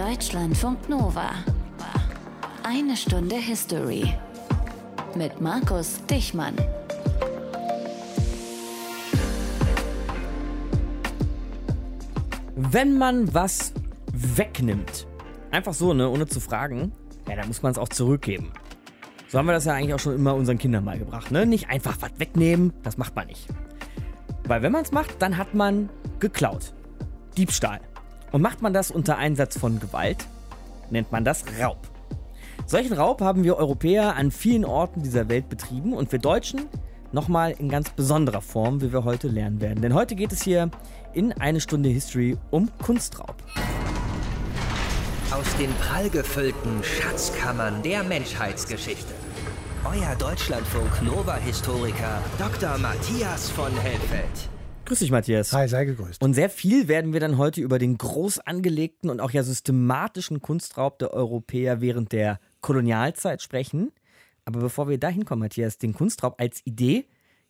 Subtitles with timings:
[0.00, 1.28] Deutschlandfunk Nova.
[2.62, 4.14] Eine Stunde History.
[5.14, 6.54] Mit Markus Dichmann.
[12.56, 13.74] Wenn man was
[14.14, 15.06] wegnimmt,
[15.50, 16.92] einfach so, ne, ohne zu fragen,
[17.28, 18.52] ja, dann muss man es auch zurückgeben.
[19.28, 21.44] So haben wir das ja eigentlich auch schon immer unseren Kindern beigebracht, ne?
[21.44, 23.48] Nicht einfach was wegnehmen, das macht man nicht.
[24.44, 25.90] Weil wenn man es macht, dann hat man
[26.20, 26.72] geklaut.
[27.36, 27.80] Diebstahl.
[28.32, 30.26] Und macht man das unter Einsatz von Gewalt,
[30.90, 31.78] nennt man das Raub.
[32.66, 36.68] Solchen Raub haben wir Europäer an vielen Orten dieser Welt betrieben und wir Deutschen
[37.12, 39.82] nochmal in ganz besonderer Form, wie wir heute lernen werden.
[39.82, 40.70] Denn heute geht es hier
[41.12, 43.34] in eine Stunde History um Kunstraub.
[45.32, 49.14] Aus den prallgefüllten Schatzkammern der Menschheitsgeschichte.
[49.84, 52.78] Euer Deutschlandfunk Nova-Historiker Dr.
[52.78, 54.50] Matthias von Helfeld.
[54.90, 55.52] Grüß dich, Matthias.
[55.52, 56.20] Hi, sei gegrüßt.
[56.20, 60.42] Und sehr viel werden wir dann heute über den groß angelegten und auch ja systematischen
[60.42, 63.92] Kunstraub der Europäer während der Kolonialzeit sprechen.
[64.44, 67.04] Aber bevor wir dahin kommen, Matthias, den Kunstraub als Idee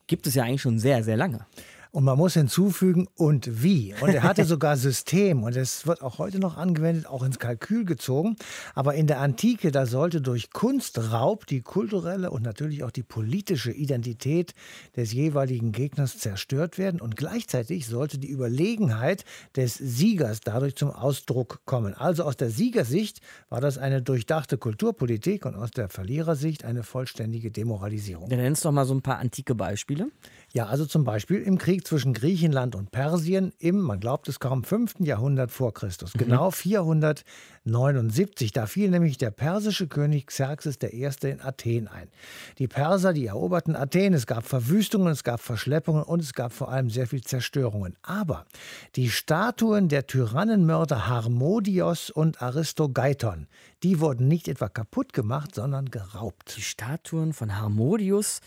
[0.06, 1.46] gibt es ja eigentlich schon sehr, sehr lange.
[1.92, 3.94] Und man muss hinzufügen, und wie.
[4.00, 5.42] Und er hatte sogar System.
[5.42, 8.36] Und es wird auch heute noch angewendet, auch ins Kalkül gezogen.
[8.74, 13.72] Aber in der Antike, da sollte durch Kunstraub die kulturelle und natürlich auch die politische
[13.72, 14.54] Identität
[14.96, 17.00] des jeweiligen Gegners zerstört werden.
[17.00, 19.24] Und gleichzeitig sollte die Überlegenheit
[19.56, 21.94] des Siegers dadurch zum Ausdruck kommen.
[21.94, 27.50] Also aus der Siegersicht war das eine durchdachte Kulturpolitik und aus der Verlierersicht eine vollständige
[27.50, 28.28] Demoralisierung.
[28.28, 30.10] Dann nennst du doch mal so ein paar antike Beispiele.
[30.52, 34.64] Ja, also zum Beispiel im Krieg zwischen Griechenland und Persien im, man glaubt es kaum,
[34.64, 34.94] 5.
[34.98, 36.12] Jahrhundert vor Christus.
[36.14, 38.50] Genau 479.
[38.50, 41.08] Da fiel nämlich der persische König Xerxes I.
[41.22, 42.08] in Athen ein.
[42.58, 44.12] Die Perser, die eroberten Athen.
[44.12, 47.94] Es gab Verwüstungen, es gab Verschleppungen und es gab vor allem sehr viel Zerstörungen.
[48.02, 48.44] Aber
[48.96, 53.46] die Statuen der Tyrannenmörder Harmodios und Aristogeiton,
[53.84, 56.56] die wurden nicht etwa kaputt gemacht, sondern geraubt.
[56.56, 58.40] Die Statuen von Harmodius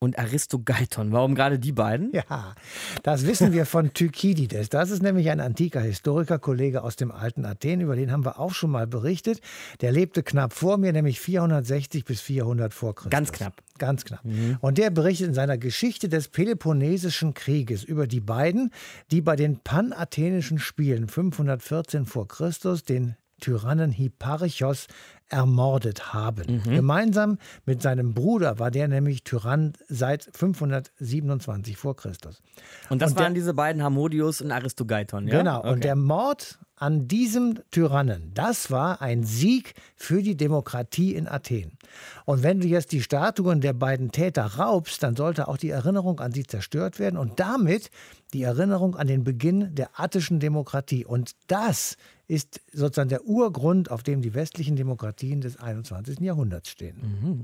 [0.00, 1.12] und Aristogeiton.
[1.12, 2.12] Warum gerade die beiden?
[2.12, 2.54] Ja,
[3.02, 4.68] das wissen wir von Thukydides.
[4.68, 7.80] Das ist nämlich ein antiker Historikerkollege aus dem alten Athen.
[7.80, 9.40] Über den haben wir auch schon mal berichtet.
[9.80, 13.10] Der lebte knapp vor mir, nämlich 460 bis 400 vor Christus.
[13.10, 13.62] Ganz knapp.
[13.78, 14.24] Ganz knapp.
[14.24, 14.58] Mhm.
[14.60, 18.70] Und der berichtet in seiner Geschichte des Peloponnesischen Krieges über die beiden,
[19.10, 24.88] die bei den Panathenischen Spielen 514 vor Christus den Tyrannen Hipparchos
[25.28, 26.62] ermordet haben.
[26.64, 26.74] Mhm.
[26.74, 32.42] Gemeinsam mit seinem Bruder war der nämlich Tyrann seit 527 vor Christus.
[32.88, 35.38] Und das und waren der, diese beiden Harmodius und Aristogeiton, ja?
[35.38, 35.58] Genau.
[35.60, 35.72] Okay.
[35.72, 41.76] Und der Mord an diesem Tyrannen, das war ein Sieg für die Demokratie in Athen.
[42.24, 46.20] Und wenn du jetzt die Statuen der beiden Täter raubst, dann sollte auch die Erinnerung
[46.20, 47.90] an sie zerstört werden und damit
[48.32, 51.04] die Erinnerung an den Beginn der attischen Demokratie.
[51.04, 51.96] Und das
[52.28, 56.20] ist sozusagen der Urgrund, auf dem die westlichen Demokratien des 21.
[56.20, 56.96] Jahrhunderts stehen.
[57.00, 57.42] Mhm.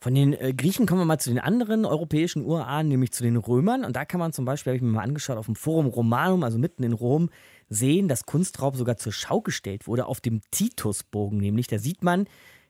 [0.00, 3.36] Von den äh, Griechen kommen wir mal zu den anderen europäischen Urahnen, nämlich zu den
[3.36, 3.84] Römern.
[3.84, 6.42] Und da kann man zum Beispiel, habe ich mir mal angeschaut, auf dem Forum Romanum,
[6.42, 7.30] also mitten in Rom,
[7.68, 11.38] sehen, dass Kunstraub sogar zur Schau gestellt wurde auf dem Titusbogen.
[11.38, 12.26] Nämlich, da sieht man,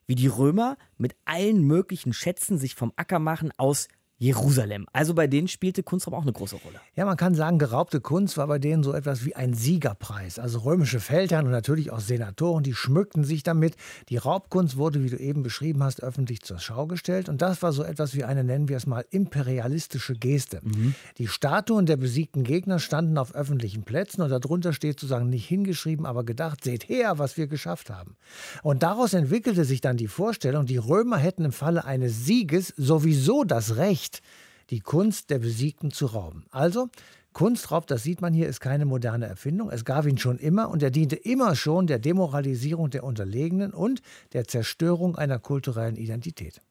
[0.06, 4.86] wie die Römer mit allen möglichen Schätzen sich vom Acker machen aus Jerusalem.
[4.92, 6.80] Also bei denen spielte Kunstraub auch eine große Rolle.
[6.94, 10.38] Ja, man kann sagen, geraubte Kunst war bei denen so etwas wie ein Siegerpreis.
[10.38, 13.76] Also römische Feldherren und natürlich auch Senatoren, die schmückten sich damit.
[14.08, 17.28] Die Raubkunst wurde, wie du eben beschrieben hast, öffentlich zur Schau gestellt.
[17.28, 20.60] Und das war so etwas wie eine, nennen wir es mal, imperialistische Geste.
[20.62, 20.94] Mhm.
[21.18, 26.06] Die Statuen der besiegten Gegner standen auf öffentlichen Plätzen und darunter steht sozusagen nicht hingeschrieben,
[26.06, 28.16] aber gedacht, seht her, was wir geschafft haben.
[28.62, 33.44] Und daraus entwickelte sich dann die Vorstellung, die Römer hätten im Falle eines Sieges sowieso
[33.44, 34.22] das Recht, nicht,
[34.70, 36.44] die Kunst der Besiegten zu rauben.
[36.50, 36.88] Also,
[37.32, 39.70] Kunstraub, das sieht man hier, ist keine moderne Erfindung.
[39.70, 44.00] Es gab ihn schon immer und er diente immer schon der Demoralisierung der Unterlegenen und
[44.32, 46.62] der Zerstörung einer kulturellen Identität.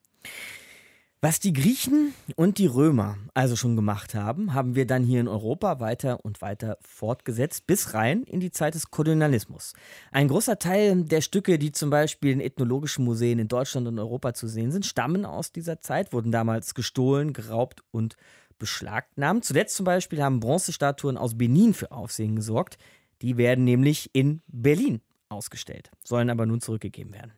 [1.28, 5.28] Was die Griechen und die Römer also schon gemacht haben, haben wir dann hier in
[5.28, 9.74] Europa weiter und weiter fortgesetzt, bis rein in die Zeit des Kolonialismus.
[10.12, 14.36] Ein großer Teil der Stücke, die zum Beispiel in ethnologischen Museen in Deutschland und Europa
[14.36, 18.18] zu sehen sind, stammen aus dieser Zeit, wurden damals gestohlen, geraubt und
[18.60, 19.45] beschlagnahmt.
[19.45, 22.77] Zuletzt zum Beispiel haben Bronzestatuen aus Benin für Aufsehen gesorgt.
[23.24, 27.31] Die werden nämlich in Berlin ausgestellt, sollen aber nun zurückgegeben werden.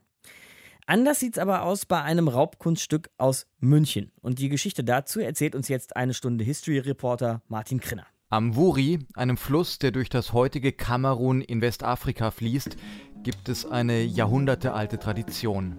[0.89, 4.13] Anders sieht es aber aus bei einem Raubkunststück aus München.
[4.21, 8.05] Und die Geschichte dazu erzählt uns jetzt eine Stunde History-Reporter Martin Krinner.
[8.29, 12.77] Am Wuri, einem Fluss, der durch das heutige Kamerun in Westafrika fließt,
[13.21, 15.77] gibt es eine jahrhundertealte Tradition.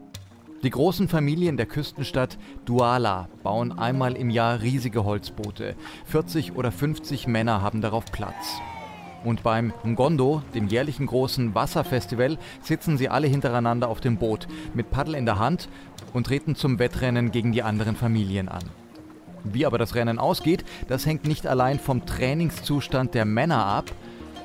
[0.62, 5.74] Die großen Familien der Küstenstadt Douala bauen einmal im Jahr riesige Holzboote.
[6.04, 8.60] 40 oder 50 Männer haben darauf Platz.
[9.24, 14.90] Und beim Ngondo, dem jährlichen großen Wasserfestival, sitzen sie alle hintereinander auf dem Boot mit
[14.90, 15.68] Paddel in der Hand
[16.12, 18.62] und treten zum Wettrennen gegen die anderen Familien an.
[19.44, 23.90] Wie aber das Rennen ausgeht, das hängt nicht allein vom Trainingszustand der Männer ab,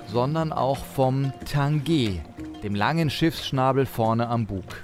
[0.08, 2.22] sondern auch vom Tanguay,
[2.64, 4.84] dem langen Schiffsschnabel vorne am Bug.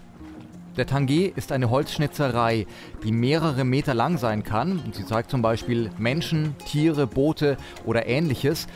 [0.78, 2.66] Der Tanguay ist eine Holzschnitzerei,
[3.04, 4.82] die mehrere Meter lang sein kann.
[4.94, 8.68] Sie zeigt zum Beispiel Menschen, Tiere, Boote oder ähnliches.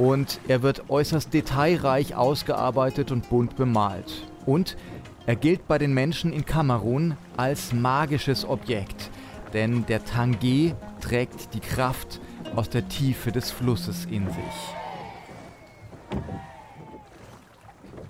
[0.00, 4.26] Und er wird äußerst detailreich ausgearbeitet und bunt bemalt.
[4.46, 4.78] Und
[5.26, 9.10] er gilt bei den Menschen in Kamerun als magisches Objekt.
[9.52, 12.18] Denn der Tanguay trägt die Kraft
[12.56, 14.74] aus der Tiefe des Flusses in sich.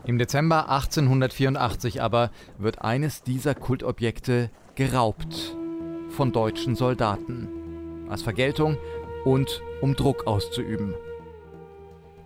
[0.04, 5.56] Im Dezember 1884 aber wird eines dieser Kultobjekte geraubt
[6.10, 7.48] von deutschen Soldaten.
[8.08, 8.76] Als Vergeltung
[9.24, 10.94] und um Druck auszuüben.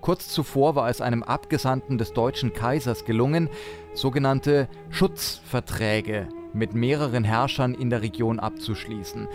[0.05, 3.49] Kurz zuvor war es einem Abgesandten des deutschen Kaisers gelungen,
[3.95, 9.29] sogenannte Schutzverträge mit mehreren Herrschern in der Region abzuschließen.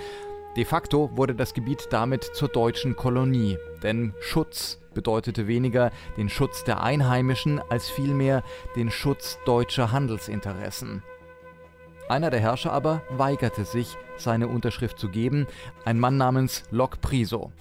[0.55, 6.63] De facto wurde das Gebiet damit zur deutschen Kolonie, denn Schutz bedeutete weniger den Schutz
[6.63, 8.43] der Einheimischen als vielmehr
[8.75, 11.01] den Schutz deutscher Handelsinteressen.
[12.09, 15.47] Einer der Herrscher aber weigerte sich, seine Unterschrift zu geben,
[15.83, 17.51] ein Mann namens Lok Priso.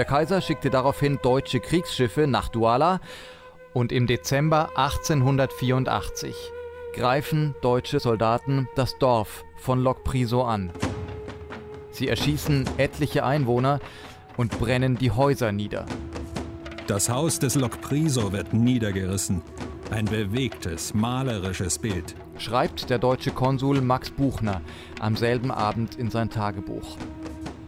[0.00, 3.02] Der Kaiser schickte daraufhin deutsche Kriegsschiffe nach Douala
[3.74, 6.34] und im Dezember 1884
[6.94, 10.72] greifen deutsche Soldaten das Dorf von Lok Priso an.
[11.90, 13.78] Sie erschießen etliche Einwohner
[14.38, 15.84] und brennen die Häuser nieder.
[16.86, 19.42] Das Haus des Lokpriso wird niedergerissen.
[19.90, 22.14] Ein bewegtes, malerisches Bild.
[22.38, 24.62] Schreibt der deutsche Konsul Max Buchner
[24.98, 26.96] am selben Abend in sein Tagebuch.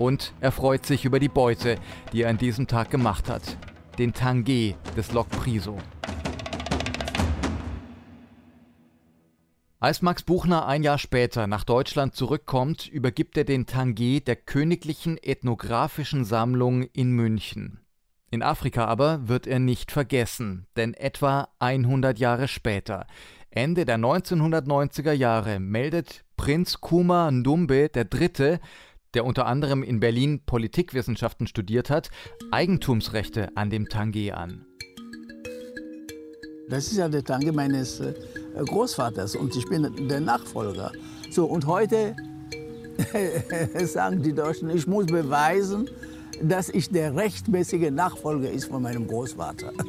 [0.02, 1.78] Und er freut sich über die Beute,
[2.12, 3.56] die er an diesem Tag gemacht hat.
[4.00, 5.78] Den Tanguay des Lokpriso.
[9.78, 15.18] Als Max Buchner ein Jahr später nach Deutschland zurückkommt, übergibt er den Tanguay der Königlichen
[15.22, 17.78] Ethnographischen Sammlung in München.
[18.32, 23.06] In Afrika aber wird er nicht vergessen, denn etwa 100 Jahre später,
[23.50, 28.58] Ende der 1990er Jahre, meldet Prinz Kuma Ndumbe III.,
[29.14, 32.10] der unter anderem in Berlin Politikwissenschaften studiert hat,
[32.50, 34.66] Eigentumsrechte an dem Tanguay an.
[36.68, 38.14] Das ist ja der Tanguay meines äh,
[38.56, 40.92] Großvaters und ich bin der Nachfolger.
[41.30, 42.16] So, und heute
[43.84, 45.90] sagen die Deutschen, ich muss beweisen,
[46.42, 49.72] dass ich der rechtmäßige Nachfolger ist von meinem Großvater.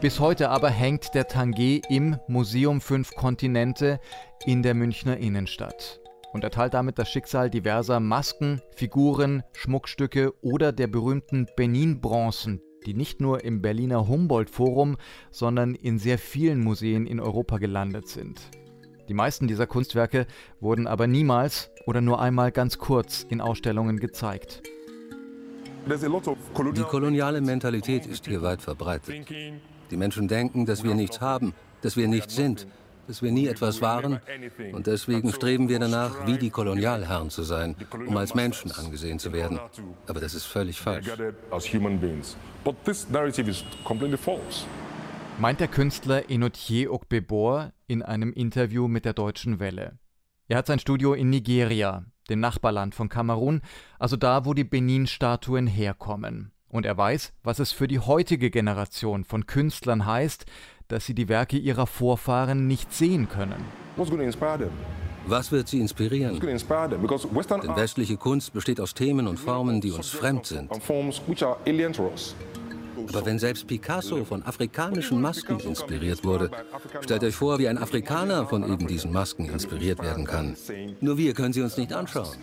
[0.00, 4.00] Bis heute aber hängt der Tanguay im Museum Fünf Kontinente
[4.44, 6.01] in der Münchner Innenstadt
[6.32, 13.20] und erteilt damit das Schicksal diverser Masken, Figuren, Schmuckstücke oder der berühmten Benin-Bronzen, die nicht
[13.20, 14.96] nur im Berliner Humboldt-Forum,
[15.30, 18.40] sondern in sehr vielen Museen in Europa gelandet sind.
[19.08, 20.26] Die meisten dieser Kunstwerke
[20.60, 24.62] wurden aber niemals oder nur einmal ganz kurz in Ausstellungen gezeigt.
[25.86, 29.26] Die koloniale Mentalität ist hier weit verbreitet.
[29.90, 32.68] Die Menschen denken, dass wir nichts haben, dass wir nichts sind,
[33.06, 34.20] dass wir nie etwas waren.
[34.72, 37.76] Und deswegen streben wir danach, wie die Kolonialherren zu sein,
[38.06, 39.58] um als Menschen angesehen zu werden.
[40.06, 41.08] Aber das ist völlig falsch.
[45.38, 49.98] Meint der Künstler Enotier Okbebor in einem Interview mit der Deutschen Welle.
[50.48, 53.62] Er hat sein Studio in Nigeria, dem Nachbarland von Kamerun,
[53.98, 56.52] also da, wo die Benin-Statuen herkommen.
[56.68, 60.46] Und er weiß, was es für die heutige Generation von Künstlern heißt,
[60.92, 63.64] dass sie die Werke ihrer Vorfahren nicht sehen können.
[65.26, 66.38] Was wird sie inspirieren?
[66.38, 70.70] Denn westliche Kunst besteht aus Themen und Formen, die uns fremd sind.
[73.08, 76.50] Aber wenn selbst Picasso von afrikanischen Masken inspiriert wurde,
[77.00, 80.56] stellt euch vor, wie ein Afrikaner von eben diesen Masken inspiriert werden kann.
[81.00, 82.36] Nur wir können sie uns nicht anschauen.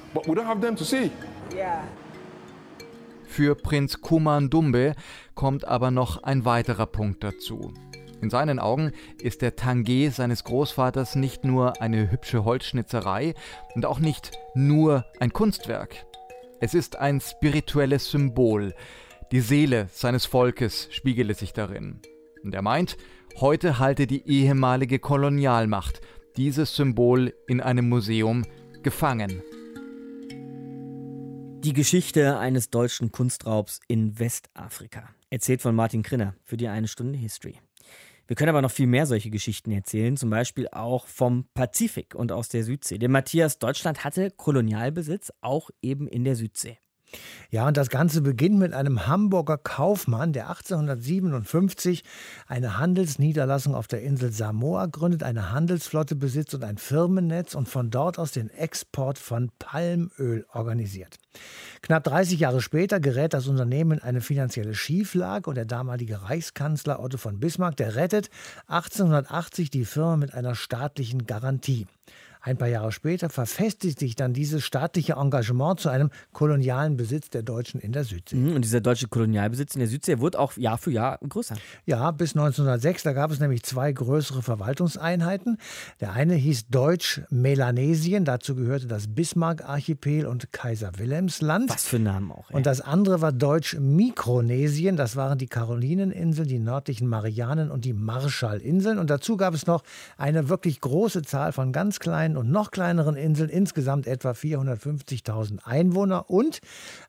[3.27, 4.95] Für Prinz Kumandumbe
[5.35, 7.73] kommt aber noch ein weiterer Punkt dazu.
[8.21, 13.33] In seinen Augen ist der Tanguay seines Großvaters nicht nur eine hübsche Holzschnitzerei
[13.75, 16.05] und auch nicht nur ein Kunstwerk.
[16.59, 18.73] Es ist ein spirituelles Symbol,
[19.31, 22.01] die Seele seines Volkes spiegele sich darin.
[22.43, 22.97] Und er meint,
[23.39, 26.01] heute halte die ehemalige Kolonialmacht
[26.35, 28.43] dieses Symbol in einem Museum
[28.81, 29.43] gefangen.
[31.61, 35.09] Die Geschichte eines deutschen Kunstraubs in Westafrika.
[35.29, 37.59] Erzählt von Martin Krinner für die eine Stunde History.
[38.29, 42.31] Wir können aber noch viel mehr solche Geschichten erzählen, zum Beispiel auch vom Pazifik und
[42.31, 42.99] aus der Südsee.
[42.99, 46.77] Denn Matthias, Deutschland hatte Kolonialbesitz auch eben in der Südsee.
[47.51, 52.03] Ja, und das Ganze beginnt mit einem Hamburger Kaufmann, der 1857
[52.47, 57.89] eine Handelsniederlassung auf der Insel Samoa gründet, eine Handelsflotte besitzt und ein Firmennetz und von
[57.89, 61.17] dort aus den Export von Palmöl organisiert.
[61.81, 66.99] Knapp 30 Jahre später gerät das Unternehmen in eine finanzielle Schieflage und der damalige Reichskanzler
[66.99, 68.29] Otto von Bismarck, der rettet
[68.67, 71.87] 1880 die Firma mit einer staatlichen Garantie.
[72.41, 77.43] Ein paar Jahre später verfestigt sich dann dieses staatliche Engagement zu einem kolonialen Besitz der
[77.43, 78.37] Deutschen in der Südsee.
[78.37, 81.55] Mhm, und dieser deutsche Kolonialbesitz in der Südsee wird auch Jahr für Jahr größer.
[81.85, 85.57] Ja, bis 1906, da gab es nämlich zwei größere Verwaltungseinheiten.
[85.99, 91.69] Der eine hieß Deutsch-Melanesien, dazu gehörte das Bismarck-Archipel und Kaiser-Wilhelms-Land.
[91.69, 92.49] Was für Namen auch.
[92.49, 92.55] Ey.
[92.55, 98.97] Und das andere war Deutsch-Mikronesien, das waren die Karolineninseln, die nördlichen Marianen und die Marshallinseln.
[98.97, 99.83] Und dazu gab es noch
[100.17, 105.59] eine wirklich große Zahl von ganz kleinen kleinen und noch kleineren Inseln, insgesamt etwa 450.000
[105.63, 106.59] Einwohner und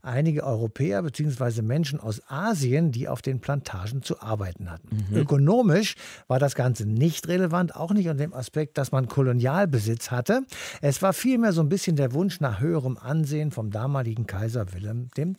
[0.03, 1.63] einige Europäer bzw.
[1.63, 5.07] Menschen aus Asien, die auf den Plantagen zu arbeiten hatten.
[5.11, 5.17] Mhm.
[5.17, 5.95] Ökonomisch
[6.29, 10.43] war das Ganze nicht relevant, auch nicht unter dem Aspekt, dass man Kolonialbesitz hatte.
[10.81, 15.09] Es war vielmehr so ein bisschen der Wunsch nach höherem Ansehen vom damaligen Kaiser Wilhelm
[15.17, 15.35] II.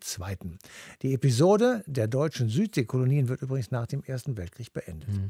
[1.02, 5.10] Die Episode der deutschen Südseekolonien wird übrigens nach dem Ersten Weltkrieg beendet.
[5.10, 5.30] Mhm.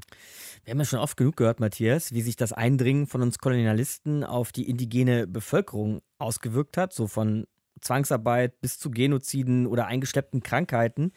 [0.64, 4.24] Wir haben ja schon oft genug gehört, Matthias, wie sich das Eindringen von uns Kolonialisten
[4.24, 7.46] auf auf die indigene Bevölkerung ausgewirkt hat, so von
[7.80, 11.12] Zwangsarbeit bis zu Genoziden oder eingeschleppten Krankheiten.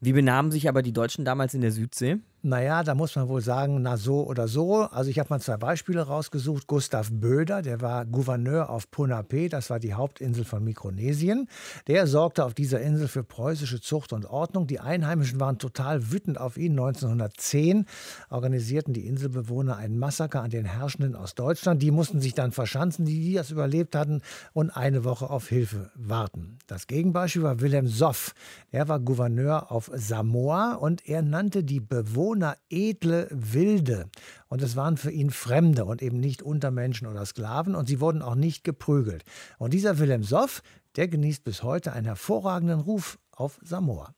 [0.00, 2.18] Wie benahmen sich aber die Deutschen damals in der Südsee?
[2.42, 4.82] Naja, da muss man wohl sagen, na so oder so.
[4.82, 6.66] Also ich habe mal zwei Beispiele rausgesucht.
[6.68, 11.48] Gustav Böder, der war Gouverneur auf Ponape, das war die Hauptinsel von Mikronesien.
[11.88, 14.66] Der sorgte auf dieser Insel für preußische Zucht und Ordnung.
[14.66, 16.72] Die Einheimischen waren total wütend auf ihn.
[16.72, 17.86] 1910
[18.30, 21.82] organisierten die Inselbewohner einen Massaker an den Herrschenden aus Deutschland.
[21.82, 24.20] Die mussten sich dann verschanzen, die, die das überlebt hatten,
[24.52, 26.58] und eine Woche auf Hilfe warten.
[26.68, 28.34] Das Gegenbeispiel war Wilhelm Soff.
[28.70, 34.10] Er war Gouverneur auf Samoa und er nannte die Bewohner Bewohner edle Wilde.
[34.48, 37.76] Und es waren für ihn Fremde und eben nicht Untermenschen oder Sklaven.
[37.76, 39.22] Und sie wurden auch nicht geprügelt.
[39.58, 40.60] Und dieser Wilhelm Soff,
[40.96, 44.12] der genießt bis heute einen hervorragenden Ruf auf Samoa.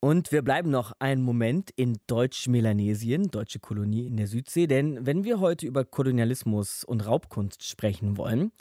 [0.00, 4.66] Und wir bleiben noch einen Moment in Deutsch-Melanesien, deutsche Kolonie in der Südsee.
[4.66, 8.52] Denn wenn wir heute über Kolonialismus und Raubkunst sprechen wollen,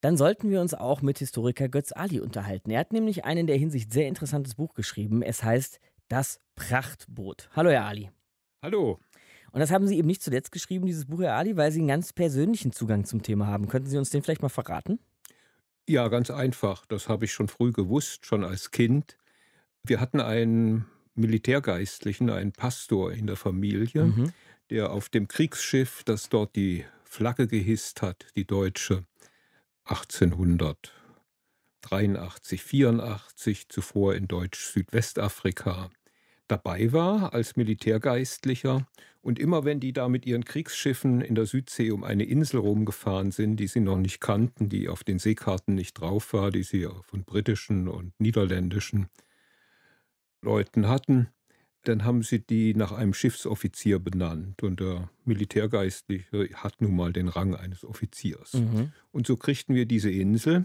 [0.00, 2.70] dann sollten wir uns auch mit Historiker Götz Ali unterhalten.
[2.70, 5.22] Er hat nämlich ein in der Hinsicht sehr interessantes Buch geschrieben.
[5.22, 5.78] Es heißt
[6.10, 7.48] das Prachtboot.
[7.54, 8.10] Hallo, Herr Ali.
[8.62, 8.98] Hallo.
[9.52, 11.88] Und das haben Sie eben nicht zuletzt geschrieben, dieses Buch, Herr Ali, weil Sie einen
[11.88, 13.68] ganz persönlichen Zugang zum Thema haben.
[13.68, 14.98] Könnten Sie uns den vielleicht mal verraten?
[15.88, 16.84] Ja, ganz einfach.
[16.86, 19.16] Das habe ich schon früh gewusst, schon als Kind.
[19.82, 24.32] Wir hatten einen Militärgeistlichen, einen Pastor in der Familie, mhm.
[24.68, 29.04] der auf dem Kriegsschiff, das dort die Flagge gehisst hat, die deutsche,
[29.84, 30.92] 1800
[31.82, 35.90] 83, 84, zuvor in Deutsch-Südwestafrika,
[36.50, 38.86] dabei war als Militärgeistlicher.
[39.22, 43.32] Und immer wenn die da mit ihren Kriegsschiffen in der Südsee um eine Insel rumgefahren
[43.32, 46.88] sind, die sie noch nicht kannten, die auf den Seekarten nicht drauf war, die sie
[47.02, 49.08] von britischen und niederländischen
[50.40, 51.28] Leuten hatten,
[51.84, 54.62] dann haben sie die nach einem Schiffsoffizier benannt.
[54.62, 58.54] Und der Militärgeistliche hat nun mal den Rang eines Offiziers.
[58.54, 58.92] Mhm.
[59.12, 60.64] Und so kriegten wir diese Insel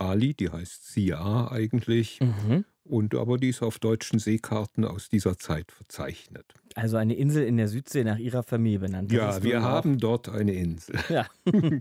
[0.00, 2.20] Ali, die heißt Sia eigentlich.
[2.20, 2.64] Mhm.
[2.84, 6.54] Und aber die ist auf deutschen Seekarten aus dieser Zeit verzeichnet.
[6.74, 9.12] Also eine Insel in der Südsee nach ihrer Familie benannt.
[9.12, 10.98] Das ja, wir haben dort eine Insel.
[11.08, 11.26] Ja.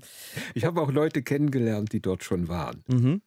[0.53, 2.83] ich habe auch Leute kennengelernt, die dort schon waren.
[2.88, 3.21] Mhm.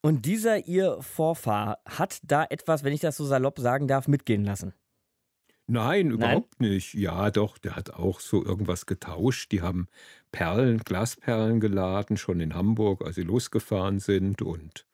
[0.00, 4.44] Und dieser ihr Vorfahr hat da etwas, wenn ich das so salopp sagen darf, mitgehen
[4.44, 4.72] lassen.
[5.68, 6.70] Nein, überhaupt Nein?
[6.70, 6.94] nicht.
[6.94, 9.50] Ja, doch, der hat auch so irgendwas getauscht.
[9.52, 9.88] Die haben
[10.30, 14.42] Perlen, Glasperlen geladen, schon in Hamburg, als sie losgefahren sind.
[14.42, 14.86] Und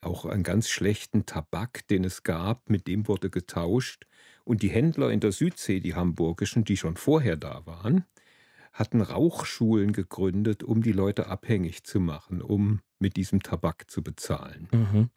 [0.00, 4.06] auch einen ganz schlechten Tabak, den es gab, mit dem wurde getauscht.
[4.44, 8.04] Und die Händler in der Südsee, die hamburgischen, die schon vorher da waren,
[8.72, 14.70] hatten Rauchschulen gegründet, um die Leute abhängig zu machen, um mit diesem Tabak zu bezahlen.
[14.72, 15.10] Mhm.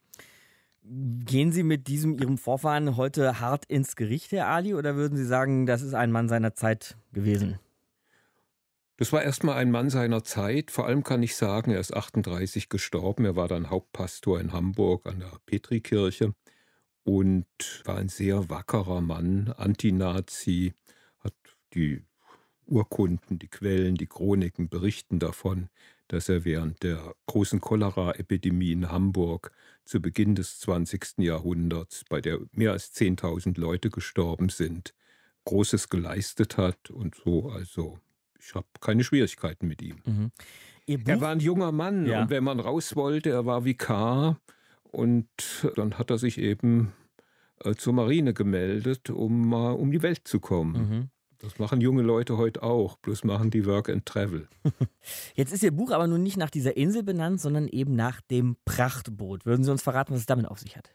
[0.88, 5.25] Gehen Sie mit diesem Ihrem Vorfahren heute hart ins Gericht, Herr Ali, oder würden Sie
[5.25, 7.58] sagen, das ist ein Mann seiner Zeit gewesen?
[8.98, 10.70] Das war erstmal ein Mann seiner Zeit.
[10.70, 13.25] Vor allem kann ich sagen, er ist 38 gestorben.
[13.25, 16.34] Er war dann Hauptpastor in Hamburg an der Petrikirche
[17.04, 17.46] und
[17.84, 20.74] war ein sehr wackerer Mann, Antinazi,
[21.20, 21.34] hat
[21.74, 22.04] die
[22.68, 25.70] Urkunden, die Quellen, die Chroniken berichten davon,
[26.07, 29.51] dass er während der großen Cholera-Epidemie in Hamburg
[29.85, 31.17] zu Beginn des 20.
[31.17, 34.93] Jahrhunderts, bei der mehr als 10.000 Leute gestorben sind,
[35.45, 37.50] Großes geleistet hat und so.
[37.50, 38.00] Also
[38.39, 39.97] ich habe keine Schwierigkeiten mit ihm.
[40.05, 40.31] Mhm.
[40.88, 42.21] Er war ein junger Mann ja.
[42.21, 44.39] und wenn man raus wollte, er war Vikar
[44.91, 45.27] und
[45.75, 46.93] dann hat er sich eben
[47.63, 50.89] äh, zur Marine gemeldet, um mal um die Welt zu kommen.
[50.89, 51.09] Mhm.
[51.39, 54.48] Das machen junge Leute heute auch, bloß machen die Work and Travel.
[55.36, 58.56] Jetzt ist Ihr Buch aber nun nicht nach dieser Insel benannt, sondern eben nach dem
[58.65, 59.46] Prachtboot.
[59.46, 60.89] Würden Sie uns verraten, was es damit auf sich hat?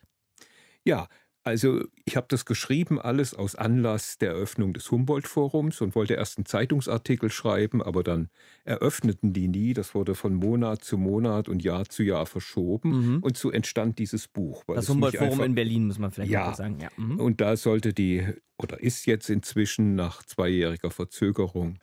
[0.85, 1.09] Ja,
[1.42, 6.37] also ich habe das geschrieben, alles aus Anlass der Eröffnung des Humboldt-Forums und wollte erst
[6.37, 8.28] einen Zeitungsartikel schreiben, aber dann
[8.64, 9.73] eröffneten die nie.
[9.73, 13.18] Das wurde von Monat zu Monat und Jahr zu Jahr verschoben mhm.
[13.23, 14.64] und so entstand dieses Buch.
[14.66, 16.78] Das Humboldt-Forum in Berlin, muss man vielleicht ja, sagen.
[16.80, 16.90] Ja.
[16.97, 17.18] Mhm.
[17.18, 18.26] Und da sollte die,
[18.59, 21.78] oder ist jetzt inzwischen nach zweijähriger Verzögerung,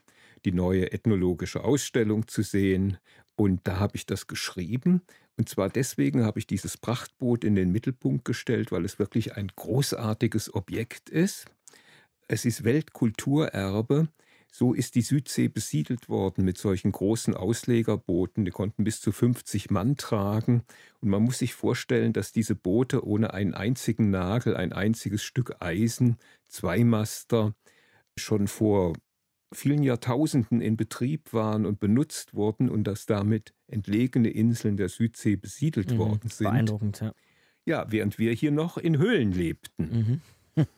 [0.45, 2.97] die neue ethnologische Ausstellung zu sehen.
[3.35, 5.01] Und da habe ich das geschrieben
[5.37, 9.51] und zwar deswegen habe ich dieses Prachtboot in den Mittelpunkt gestellt, weil es wirklich ein
[9.55, 11.45] großartiges Objekt ist.
[12.27, 14.09] Es ist Weltkulturerbe.
[14.51, 18.45] So ist die Südsee besiedelt worden mit solchen großen Auslegerbooten.
[18.45, 20.63] Die konnten bis zu 50 Mann tragen.
[21.01, 25.57] Und man muss sich vorstellen, dass diese Boote ohne einen einzigen Nagel, ein einziges Stück
[25.59, 26.17] Eisen,
[26.49, 27.53] Zweimaster
[28.17, 28.93] schon vor
[29.53, 35.35] vielen Jahrtausenden in Betrieb waren und benutzt wurden und dass damit entlegene Inseln der Südsee
[35.35, 36.49] besiedelt mhm, worden sind.
[36.49, 37.13] Beeindruckend, ja.
[37.65, 40.21] Ja, während wir hier noch in Höhlen lebten.
[40.55, 40.65] Mhm.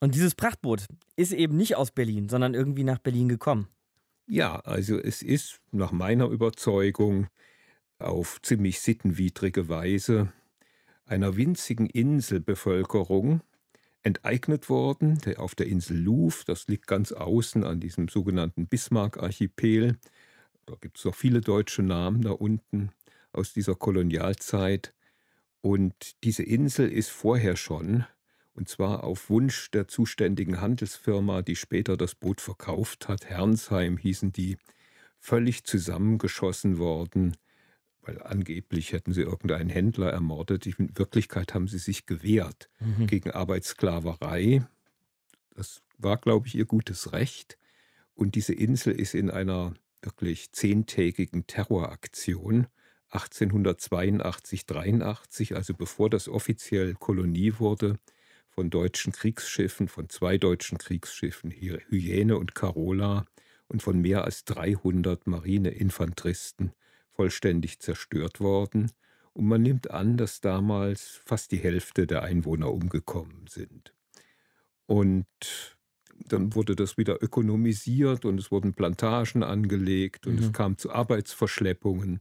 [0.00, 0.86] Und dieses Prachtboot
[1.16, 3.68] ist eben nicht aus Berlin, sondern irgendwie nach Berlin gekommen.
[4.26, 7.28] Ja, also es ist nach meiner Überzeugung
[7.98, 10.32] auf ziemlich sittenwidrige Weise
[11.04, 13.40] einer winzigen Inselbevölkerung
[14.06, 19.98] enteignet worden, der auf der Insel Louvre, das liegt ganz außen an diesem sogenannten Bismarck-Archipel.
[20.64, 22.90] Da gibt es noch viele deutsche Namen da unten
[23.32, 24.94] aus dieser Kolonialzeit.
[25.60, 28.04] Und diese Insel ist vorher schon,
[28.54, 34.30] und zwar auf Wunsch der zuständigen Handelsfirma, die später das Boot verkauft hat, Hernsheim hießen
[34.30, 34.56] die,
[35.18, 37.36] völlig zusammengeschossen worden
[38.06, 40.66] weil angeblich hätten sie irgendeinen Händler ermordet.
[40.66, 43.06] In Wirklichkeit haben sie sich gewehrt mhm.
[43.06, 44.66] gegen Arbeitssklaverei.
[45.54, 47.58] Das war, glaube ich, ihr gutes Recht.
[48.14, 52.66] Und diese Insel ist in einer wirklich zehntägigen Terroraktion
[53.10, 57.98] 1882, 83, also bevor das offiziell Kolonie wurde,
[58.48, 63.26] von deutschen Kriegsschiffen, von zwei deutschen Kriegsschiffen, Hyäne und Carola,
[63.68, 66.72] und von mehr als 300 Marineinfanteristen
[67.16, 68.92] vollständig zerstört worden
[69.32, 73.92] und man nimmt an, dass damals fast die Hälfte der Einwohner umgekommen sind.
[74.86, 75.26] Und
[76.28, 80.42] dann wurde das wieder ökonomisiert und es wurden Plantagen angelegt und mhm.
[80.42, 82.20] es kam zu Arbeitsverschleppungen.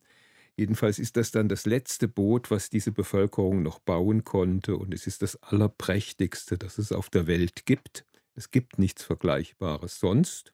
[0.58, 5.08] Jedenfalls ist das dann das letzte Boot, was diese Bevölkerung noch bauen konnte und es
[5.08, 8.05] ist das allerprächtigste, das es auf der Welt gibt.
[8.36, 10.53] Es gibt nichts Vergleichbares sonst.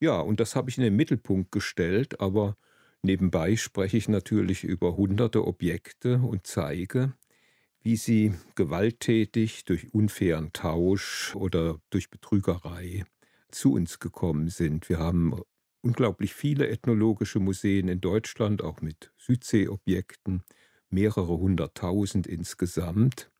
[0.00, 2.56] Ja, und das habe ich in den Mittelpunkt gestellt, aber
[3.02, 7.12] Nebenbei spreche ich natürlich über hunderte Objekte und zeige,
[7.82, 13.04] wie sie gewalttätig durch unfairen Tausch oder durch Betrügerei
[13.50, 14.88] zu uns gekommen sind.
[14.88, 15.34] Wir haben
[15.82, 20.44] unglaublich viele ethnologische Museen in Deutschland, auch mit Südseeobjekten,
[20.88, 23.30] mehrere hunderttausend insgesamt.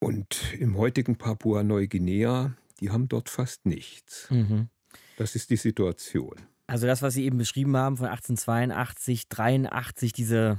[0.00, 4.30] Und im heutigen Papua-Neuguinea, die haben dort fast nichts.
[4.30, 4.68] Mhm.
[5.16, 6.36] Das ist die Situation.
[6.70, 10.56] Also das, was Sie eben beschrieben haben von 1882, 83, diese,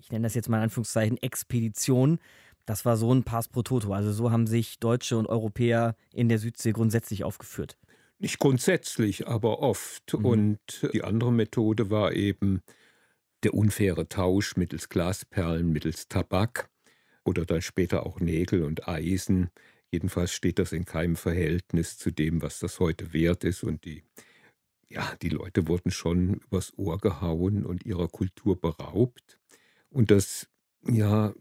[0.00, 2.18] ich nenne das jetzt mal in Anführungszeichen, Expedition,
[2.66, 3.92] das war so ein Pass pro Toto.
[3.92, 7.78] Also so haben sich Deutsche und Europäer in der Südsee grundsätzlich aufgeführt.
[8.18, 10.14] Nicht grundsätzlich, aber oft.
[10.18, 10.24] Mhm.
[10.24, 12.60] Und die andere Methode war eben
[13.44, 16.68] der unfaire Tausch mittels Glasperlen, mittels Tabak
[17.24, 19.50] oder dann später auch Nägel und Eisen.
[19.92, 23.62] Jedenfalls steht das in keinem Verhältnis zu dem, was das heute wert ist.
[23.62, 24.02] Und die
[24.88, 29.38] ja, die Leute wurden schon übers Ohr gehauen und ihrer Kultur beraubt.
[29.90, 30.48] Und das,
[30.86, 31.34] ja,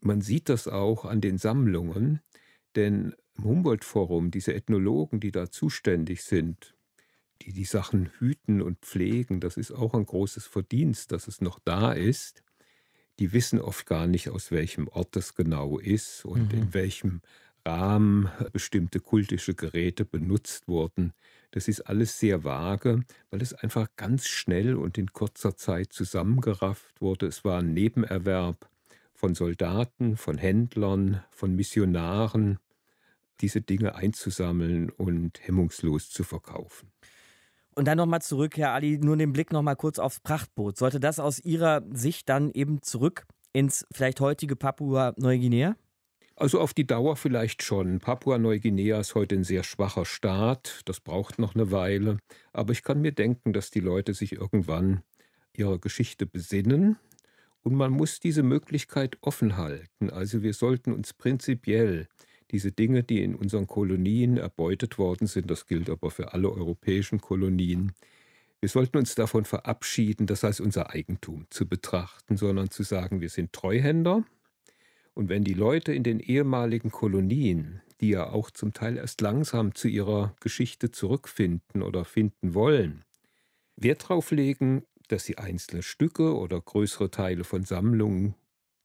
[0.00, 2.20] man sieht das auch an den Sammlungen,
[2.74, 6.74] denn im Humboldt-Forum, diese Ethnologen, die da zuständig sind,
[7.42, 11.58] die die Sachen hüten und pflegen, das ist auch ein großes Verdienst, dass es noch
[11.58, 12.42] da ist.
[13.18, 16.58] Die wissen oft gar nicht, aus welchem Ort das genau ist und mhm.
[16.58, 17.20] in welchem
[17.66, 21.12] Rahmen bestimmte kultische Geräte benutzt wurden.
[21.50, 27.00] Das ist alles sehr vage, weil es einfach ganz schnell und in kurzer Zeit zusammengerafft
[27.00, 27.26] wurde.
[27.26, 28.68] Es war ein Nebenerwerb
[29.14, 32.58] von Soldaten, von Händlern, von Missionaren,
[33.40, 36.90] diese Dinge einzusammeln und hemmungslos zu verkaufen.
[37.74, 40.78] Und dann nochmal zurück, Herr Ali, nur den Blick nochmal kurz aufs Prachtboot.
[40.78, 45.76] Sollte das aus Ihrer Sicht dann eben zurück ins vielleicht heutige Papua-Neuguinea?
[46.36, 47.98] Also auf die Dauer vielleicht schon.
[47.98, 50.82] Papua-Neuguinea ist heute ein sehr schwacher Staat.
[50.84, 52.18] Das braucht noch eine Weile.
[52.52, 55.02] Aber ich kann mir denken, dass die Leute sich irgendwann
[55.54, 56.98] ihrer Geschichte besinnen.
[57.62, 60.10] Und man muss diese Möglichkeit offen halten.
[60.10, 62.06] Also wir sollten uns prinzipiell
[62.50, 67.20] diese Dinge, die in unseren Kolonien erbeutet worden sind, das gilt aber für alle europäischen
[67.20, 67.92] Kolonien,
[68.60, 73.28] wir sollten uns davon verabschieden, das als unser Eigentum zu betrachten, sondern zu sagen, wir
[73.28, 74.24] sind Treuhänder.
[75.16, 79.74] Und wenn die Leute in den ehemaligen Kolonien, die ja auch zum Teil erst langsam
[79.74, 83.02] zu ihrer Geschichte zurückfinden oder finden wollen,
[83.76, 88.34] Wert darauf legen, dass sie einzelne Stücke oder größere Teile von Sammlungen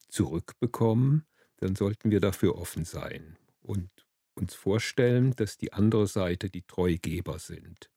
[0.08, 1.26] zurückbekommen,
[1.58, 3.89] dann sollten wir dafür offen sein und
[4.34, 7.89] uns vorstellen, dass die andere Seite die Treugeber sind.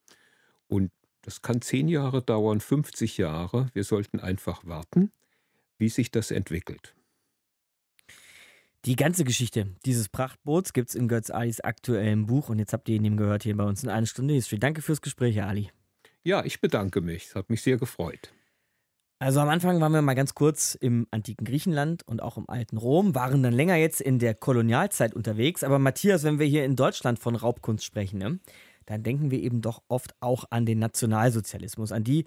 [0.66, 0.90] Und
[1.23, 3.68] das kann zehn Jahre dauern, 50 Jahre.
[3.75, 5.12] Wir sollten einfach warten,
[5.79, 6.97] wie sich das entwickelt.
[8.85, 12.87] Die ganze Geschichte dieses Prachtboots gibt es in Götz Alis aktuellem Buch und jetzt habt
[12.90, 14.59] ihr ihn gehört hier bei uns in einer Stunde History.
[14.59, 15.70] Danke fürs Gespräch, Herr Ali.
[16.23, 17.29] Ja, ich bedanke mich.
[17.29, 18.35] Es hat mich sehr gefreut.
[19.20, 22.77] Also am Anfang waren wir mal ganz kurz im antiken Griechenland und auch im alten
[22.77, 25.64] Rom, waren dann länger jetzt in der Kolonialzeit unterwegs.
[25.64, 28.38] Aber Matthias, wenn wir hier in Deutschland von Raubkunst sprechen, ne,
[28.85, 32.27] dann denken wir eben doch oft auch an den Nationalsozialismus, an die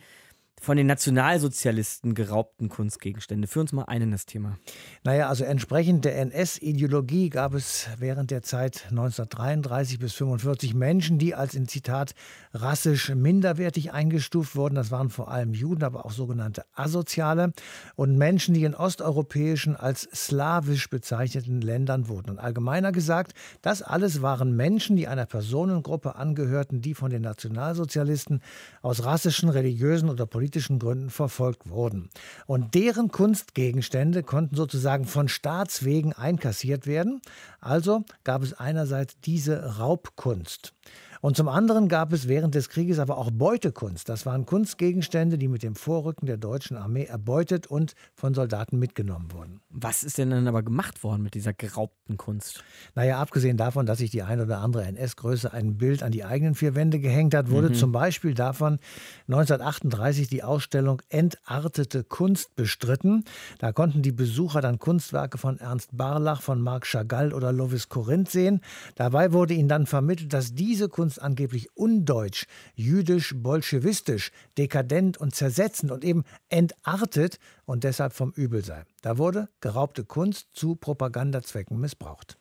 [0.60, 3.48] von den Nationalsozialisten geraubten Kunstgegenstände.
[3.48, 4.58] Für uns mal ein in das Thema.
[5.04, 11.36] Naja, also entsprechend der NS-Ideologie gab es während der Zeit 1933 bis 1945 Menschen, die
[11.36, 12.16] als in Zitat
[12.54, 14.76] rassisch minderwertig eingestuft wurden.
[14.76, 17.54] Das waren vor allem Juden, aber auch sogenannte Asoziale
[17.96, 22.32] und Menschen, die in osteuropäischen als slawisch bezeichneten Ländern wurden.
[22.32, 28.42] Und allgemeiner gesagt, das alles waren Menschen, die einer Personengruppe angehörten, die von den Nationalsozialisten
[28.82, 32.10] aus rassischen, religiösen oder politischen politischen Gründen verfolgt wurden.
[32.46, 37.22] Und deren Kunstgegenstände konnten sozusagen von Staatswegen einkassiert werden.
[37.60, 40.74] Also gab es einerseits diese Raubkunst.
[41.22, 44.10] Und zum anderen gab es während des Krieges aber auch Beutekunst.
[44.10, 49.32] Das waren Kunstgegenstände, die mit dem Vorrücken der deutschen Armee erbeutet und von Soldaten mitgenommen
[49.34, 49.62] wurden.
[49.70, 52.64] Was ist denn dann aber gemacht worden mit dieser geraubten Kunst?
[52.96, 56.56] Naja, abgesehen davon, dass sich die ein oder andere NS-Größe ein Bild an die eigenen
[56.56, 57.76] vier Wände gehängt hat, wurde mhm.
[57.76, 58.80] zum Beispiel davon
[59.28, 63.24] 1938 die Ausstellung Entartete Kunst bestritten.
[63.60, 68.30] Da konnten die Besucher dann Kunstwerke von Ernst Barlach, von Marc Chagall oder Lovis Corinth
[68.30, 68.62] sehen.
[68.96, 75.36] Dabei wurde ihnen dann vermittelt, dass diese Kunst Kunst angeblich undeutsch, jüdisch, bolschewistisch, dekadent und
[75.36, 78.84] zersetzend und eben entartet und deshalb vom Übel sei.
[79.02, 82.38] Da wurde geraubte Kunst zu Propagandazwecken missbraucht.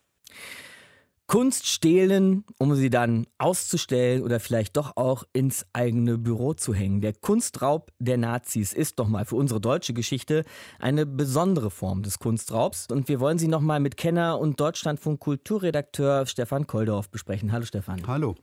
[1.27, 7.01] Kunst stehlen, um sie dann auszustellen oder vielleicht doch auch ins eigene Büro zu hängen.
[7.01, 10.45] Der Kunstraub der Nazis ist doch mal für unsere deutsche Geschichte
[10.79, 12.87] eine besondere Form des Kunstraubs.
[12.91, 17.51] Und wir wollen sie nochmal mit Kenner und Deutschlandfunk Kulturredakteur Stefan Koldorf besprechen.
[17.51, 18.07] Hallo Stefan.
[18.07, 18.37] Hallo.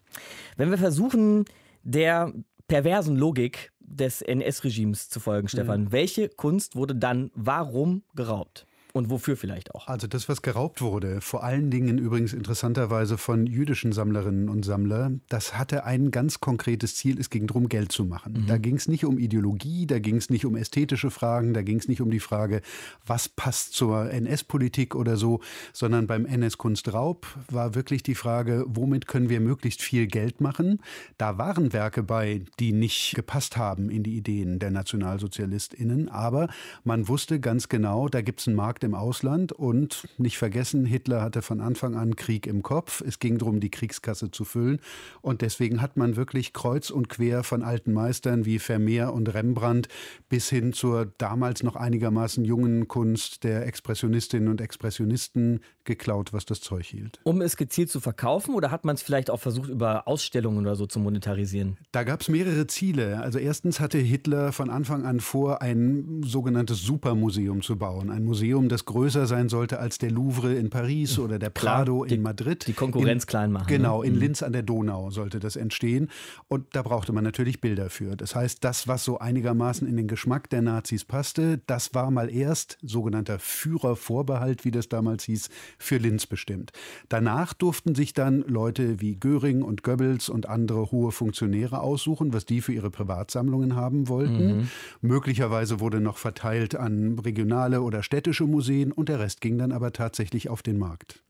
[0.58, 1.46] Wenn wir versuchen,
[1.84, 2.34] der
[2.68, 5.92] perversen Logik des NS-Regimes zu folgen, Stefan, mhm.
[5.94, 8.66] welche Kunst wurde dann warum geraubt?
[8.96, 9.88] Und wofür vielleicht auch?
[9.88, 15.22] Also das, was geraubt wurde, vor allen Dingen übrigens interessanterweise von jüdischen Sammlerinnen und Sammlern,
[15.30, 18.44] das hatte ein ganz konkretes Ziel, es ging darum, Geld zu machen.
[18.44, 18.46] Mhm.
[18.46, 21.80] Da ging es nicht um Ideologie, da ging es nicht um ästhetische Fragen, da ging
[21.80, 22.62] es nicht um die Frage,
[23.04, 25.40] was passt zur NS-Politik oder so,
[25.74, 30.80] sondern beim NS-Kunstraub war wirklich die Frage, womit können wir möglichst viel Geld machen.
[31.18, 36.48] Da waren Werke bei, die nicht gepasst haben in die Ideen der NationalsozialistInnen, aber
[36.84, 41.22] man wusste ganz genau, da gibt es einen Markt im Ausland und nicht vergessen, Hitler
[41.22, 43.02] hatte von Anfang an Krieg im Kopf.
[43.02, 44.80] Es ging darum, die Kriegskasse zu füllen
[45.22, 49.88] und deswegen hat man wirklich kreuz und quer von alten Meistern wie Vermeer und Rembrandt
[50.30, 56.62] bis hin zur damals noch einigermaßen jungen Kunst der Expressionistinnen und Expressionisten geklaut, was das
[56.62, 57.20] Zeug hielt.
[57.24, 60.76] Um es gezielt zu verkaufen oder hat man es vielleicht auch versucht, über Ausstellungen oder
[60.76, 61.78] so zu monetarisieren?
[61.92, 63.20] Da gab es mehrere Ziele.
[63.22, 68.10] Also erstens hatte Hitler von Anfang an vor, ein sogenanntes Supermuseum zu bauen.
[68.10, 72.08] Ein Museum, das größer sein sollte als der Louvre in Paris oder der Prado Klar,
[72.08, 72.68] die, in Madrid.
[72.68, 73.68] Die Konkurrenz in, klein machen.
[73.68, 74.08] Genau, ne?
[74.08, 74.20] in mhm.
[74.20, 76.10] Linz an der Donau sollte das entstehen.
[76.48, 78.16] Und da brauchte man natürlich Bilder für.
[78.16, 82.34] Das heißt, das, was so einigermaßen in den Geschmack der Nazis passte, das war mal
[82.34, 86.72] erst sogenannter Führervorbehalt, wie das damals hieß, für Linz bestimmt.
[87.10, 92.46] Danach durften sich dann Leute wie Göring und Goebbels und andere hohe Funktionäre aussuchen, was
[92.46, 94.58] die für ihre Privatsammlungen haben wollten.
[94.58, 94.68] Mhm.
[95.02, 99.92] Möglicherweise wurde noch verteilt an regionale oder städtische Museen und der Rest ging dann aber
[99.92, 101.24] tatsächlich auf den Markt.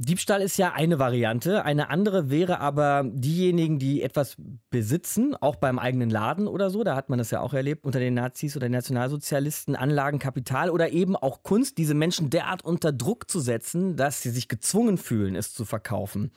[0.00, 1.64] Diebstahl ist ja eine Variante.
[1.64, 4.36] Eine andere wäre aber diejenigen, die etwas
[4.70, 6.84] besitzen, auch beim eigenen Laden oder so.
[6.84, 9.74] Da hat man das ja auch erlebt unter den Nazis oder Nationalsozialisten.
[9.74, 14.30] Anlagen, Kapital oder eben auch Kunst, diese Menschen derart unter Druck zu setzen, dass sie
[14.30, 16.30] sich gezwungen fühlen, es zu verkaufen.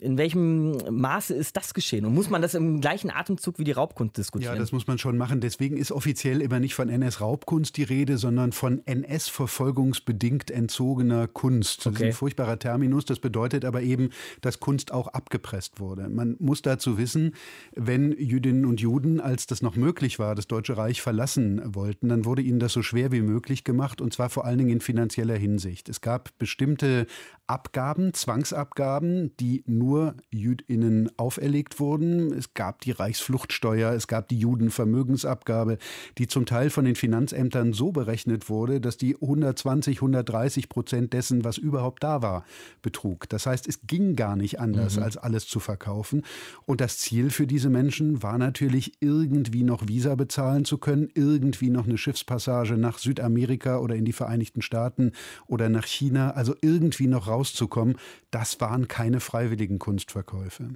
[0.00, 2.04] In welchem Maße ist das geschehen?
[2.04, 4.54] Und muss man das im gleichen Atemzug wie die Raubkunst diskutieren?
[4.54, 5.40] Ja, das muss man schon machen.
[5.40, 11.80] Deswegen ist offiziell immer nicht von NS-Raubkunst die Rede, sondern von NS-verfolgungsbedingt entzogener Kunst.
[11.80, 12.04] Das okay.
[12.04, 13.04] ist ein furchtbarer Terminus.
[13.04, 16.08] Das bedeutet aber eben, dass Kunst auch abgepresst wurde.
[16.08, 17.34] Man muss dazu wissen,
[17.74, 22.24] wenn Jüdinnen und Juden, als das noch möglich war, das Deutsche Reich verlassen wollten, dann
[22.24, 25.36] wurde ihnen das so schwer wie möglich gemacht und zwar vor allen Dingen in finanzieller
[25.36, 25.88] Hinsicht.
[25.88, 27.06] Es gab bestimmte
[27.48, 32.30] Abgaben, Zwangsabgaben, die nur JüdInnen auferlegt wurden.
[32.34, 35.78] Es gab die Reichsfluchtsteuer, es gab die Judenvermögensabgabe,
[36.18, 41.42] die zum Teil von den Finanzämtern so berechnet wurde, dass die 120, 130 Prozent dessen,
[41.42, 42.44] was überhaupt da war,
[42.82, 43.26] betrug.
[43.30, 45.04] Das heißt, es ging gar nicht anders, mhm.
[45.04, 46.24] als alles zu verkaufen.
[46.66, 51.70] Und das Ziel für diese Menschen war natürlich, irgendwie noch Visa bezahlen zu können, irgendwie
[51.70, 55.12] noch eine Schiffspassage nach Südamerika oder in die Vereinigten Staaten
[55.46, 57.96] oder nach China, also irgendwie noch raus rauszukommen,
[58.30, 60.70] das waren keine freiwilligen Kunstverkäufe.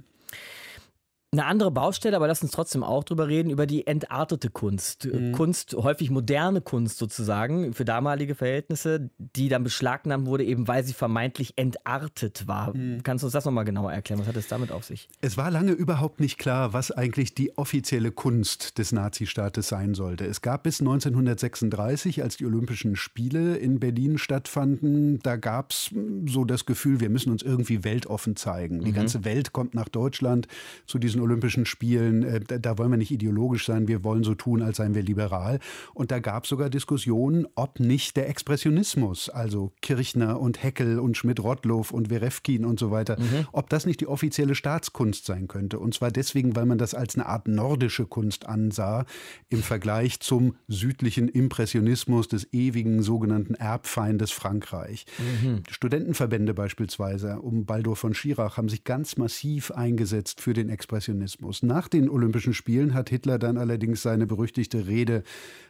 [1.33, 5.05] Eine andere Baustelle, aber lass uns trotzdem auch drüber reden, über die entartete Kunst.
[5.11, 5.31] Mhm.
[5.31, 10.93] Kunst, häufig moderne Kunst sozusagen, für damalige Verhältnisse, die dann beschlagnahmt wurde, eben weil sie
[10.93, 12.77] vermeintlich entartet war.
[12.77, 13.01] Mhm.
[13.01, 14.19] Kannst du uns das nochmal genauer erklären?
[14.19, 15.09] Was hat es damit auf sich?
[15.21, 20.27] Es war lange überhaupt nicht klar, was eigentlich die offizielle Kunst des Nazistaates sein sollte.
[20.27, 25.89] Es gab bis 1936, als die Olympischen Spiele in Berlin stattfanden, da gab es
[26.27, 28.83] so das Gefühl, wir müssen uns irgendwie weltoffen zeigen.
[28.83, 28.95] Die mhm.
[28.95, 30.47] ganze Welt kommt nach Deutschland
[30.85, 34.61] zu diesen Olympischen Spielen, äh, da wollen wir nicht ideologisch sein, wir wollen so tun,
[34.61, 35.59] als seien wir liberal.
[35.93, 41.17] Und da gab es sogar Diskussionen, ob nicht der Expressionismus, also Kirchner und Heckel und
[41.17, 43.47] Schmidt-Rottloff und Werefkin und so weiter, mhm.
[43.51, 45.79] ob das nicht die offizielle Staatskunst sein könnte.
[45.79, 49.05] Und zwar deswegen, weil man das als eine Art nordische Kunst ansah,
[49.49, 55.05] im Vergleich zum südlichen Impressionismus des ewigen sogenannten Erbfeindes Frankreich.
[55.17, 55.63] Mhm.
[55.69, 61.12] Studentenverbände beispielsweise um Baldur von Schirach haben sich ganz massiv eingesetzt für den Expressionismus.
[61.21, 61.63] Expressionismus.
[61.63, 65.23] Nach den Olympischen Spielen hat Hitler dann allerdings seine berüchtigte Rede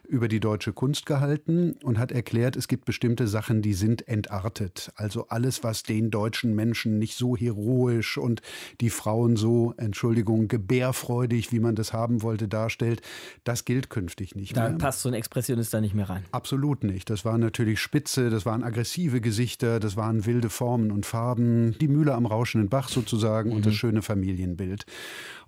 [0.06, 4.92] über die deutsche Kunst gehalten und hat erklärt, es gibt bestimmte Sachen, die sind entartet.
[4.96, 8.42] Also alles, was den deutschen Menschen nicht so heroisch und
[8.80, 13.02] die Frauen so, Entschuldigung, gebärfreudig, wie man das haben wollte, darstellt,
[13.44, 14.70] das gilt künftig nicht da mehr.
[14.72, 16.24] Da passt so ein Expressionist da nicht mehr rein.
[16.32, 17.10] Absolut nicht.
[17.10, 21.88] Das waren natürlich Spitze, das waren aggressive Gesichter, das waren wilde Formen und Farben, die
[21.88, 23.56] Mühle am rauschenden Bach sozusagen mhm.
[23.56, 24.86] und das schöne Familienbild.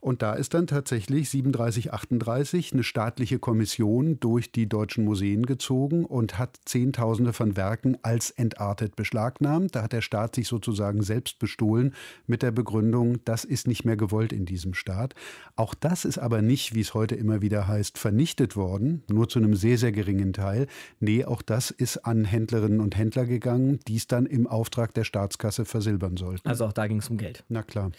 [0.01, 6.05] Und da ist dann tatsächlich 37, 38 eine staatliche Kommission durch die deutschen Museen gezogen
[6.05, 9.75] und hat Zehntausende von Werken als entartet beschlagnahmt.
[9.75, 11.95] Da hat der Staat sich sozusagen selbst bestohlen
[12.27, 15.15] mit der Begründung, das ist nicht mehr gewollt in diesem Staat.
[15.57, 19.39] Auch das ist aber nicht, wie es heute immer wieder heißt, vernichtet worden, nur zu
[19.39, 20.67] einem sehr, sehr geringen Teil.
[21.01, 25.05] Nee, auch das ist an Händlerinnen und Händler gegangen, die es dann im Auftrag der
[25.05, 26.49] Staatskasse versilbern sollten.
[26.49, 27.45] Also auch da ging es um Geld.
[27.49, 27.91] Na klar.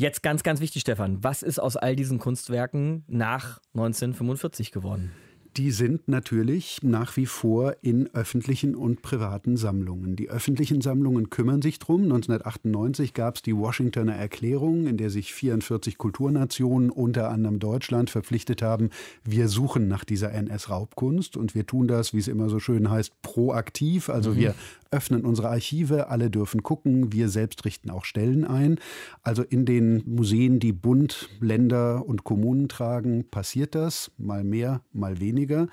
[0.00, 1.24] Jetzt ganz, ganz wichtig, Stefan.
[1.24, 5.10] Was ist aus all diesen Kunstwerken nach 1945 geworden?
[5.58, 10.14] Die sind natürlich nach wie vor in öffentlichen und privaten Sammlungen.
[10.14, 12.02] Die öffentlichen Sammlungen kümmern sich drum.
[12.02, 18.62] 1998 gab es die Washingtoner Erklärung, in der sich 44 Kulturnationen, unter anderem Deutschland, verpflichtet
[18.62, 18.90] haben,
[19.24, 23.20] wir suchen nach dieser NS-Raubkunst und wir tun das, wie es immer so schön heißt,
[23.22, 24.10] proaktiv.
[24.10, 24.36] Also mhm.
[24.36, 24.54] wir
[24.90, 28.78] öffnen unsere Archive, alle dürfen gucken, wir selbst richten auch Stellen ein.
[29.22, 35.20] Also in den Museen, die Bund, Länder und Kommunen tragen, passiert das, mal mehr, mal
[35.20, 35.68] weniger.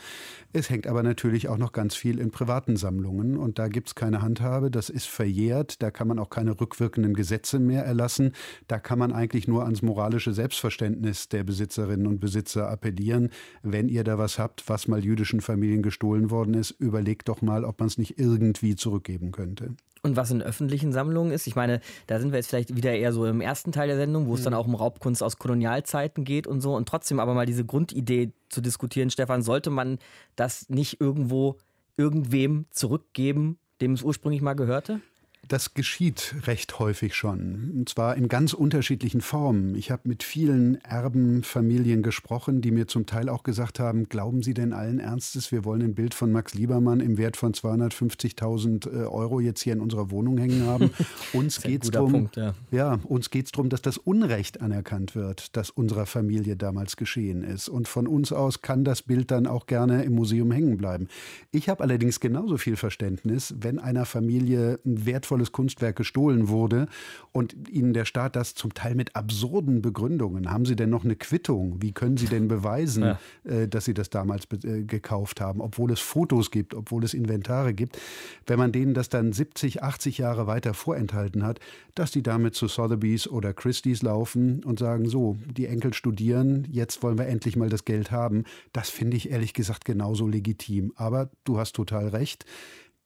[0.51, 3.95] Es hängt aber natürlich auch noch ganz viel in privaten Sammlungen und da gibt es
[3.95, 8.33] keine Handhabe, das ist verjährt, da kann man auch keine rückwirkenden Gesetze mehr erlassen,
[8.67, 13.29] da kann man eigentlich nur ans moralische Selbstverständnis der Besitzerinnen und Besitzer appellieren.
[13.63, 17.63] Wenn ihr da was habt, was mal jüdischen Familien gestohlen worden ist, überlegt doch mal,
[17.63, 19.75] ob man es nicht irgendwie zurück geben könnte.
[20.05, 23.11] Und was in öffentlichen Sammlungen ist, ich meine, da sind wir jetzt vielleicht wieder eher
[23.11, 24.35] so im ersten Teil der Sendung, wo mhm.
[24.35, 26.75] es dann auch um Raubkunst aus Kolonialzeiten geht und so.
[26.75, 29.97] Und trotzdem aber mal diese Grundidee zu diskutieren, Stefan, sollte man
[30.35, 31.57] das nicht irgendwo
[31.97, 35.01] irgendwem zurückgeben, dem es ursprünglich mal gehörte?
[35.47, 39.75] Das geschieht recht häufig schon, und zwar in ganz unterschiedlichen Formen.
[39.75, 44.55] Ich habe mit vielen Erbenfamilien gesprochen, die mir zum Teil auch gesagt haben, glauben Sie
[44.55, 49.05] denn allen Ernstes, wir wollen ein Bild von Max Liebermann im Wert von 250.000 äh,
[49.05, 50.89] Euro jetzt hier in unserer Wohnung hängen haben?
[51.33, 52.55] Uns geht es darum, ja.
[52.71, 57.69] ja, uns geht's darum, dass das Unrecht anerkannt wird, das unserer Familie damals geschehen ist.
[57.69, 61.07] Und von uns aus kann das Bild dann auch gerne im Museum hängen bleiben.
[61.51, 66.87] Ich habe allerdings genauso viel Verständnis, wenn einer Familie ein wertvolles wertvolles Kunstwerk gestohlen wurde
[67.31, 70.49] und Ihnen der Staat das zum Teil mit absurden Begründungen.
[70.49, 71.81] Haben Sie denn noch eine Quittung?
[71.81, 73.19] Wie können Sie denn beweisen, ja.
[73.43, 77.73] äh, dass Sie das damals äh, gekauft haben, obwohl es Fotos gibt, obwohl es Inventare
[77.73, 77.99] gibt?
[78.47, 81.59] Wenn man denen das dann 70, 80 Jahre weiter vorenthalten hat,
[81.95, 87.03] dass die damit zu Sotheby's oder Christie's laufen und sagen, so, die Enkel studieren, jetzt
[87.03, 88.45] wollen wir endlich mal das Geld haben.
[88.71, 90.93] Das finde ich ehrlich gesagt genauso legitim.
[90.95, 92.45] Aber du hast total recht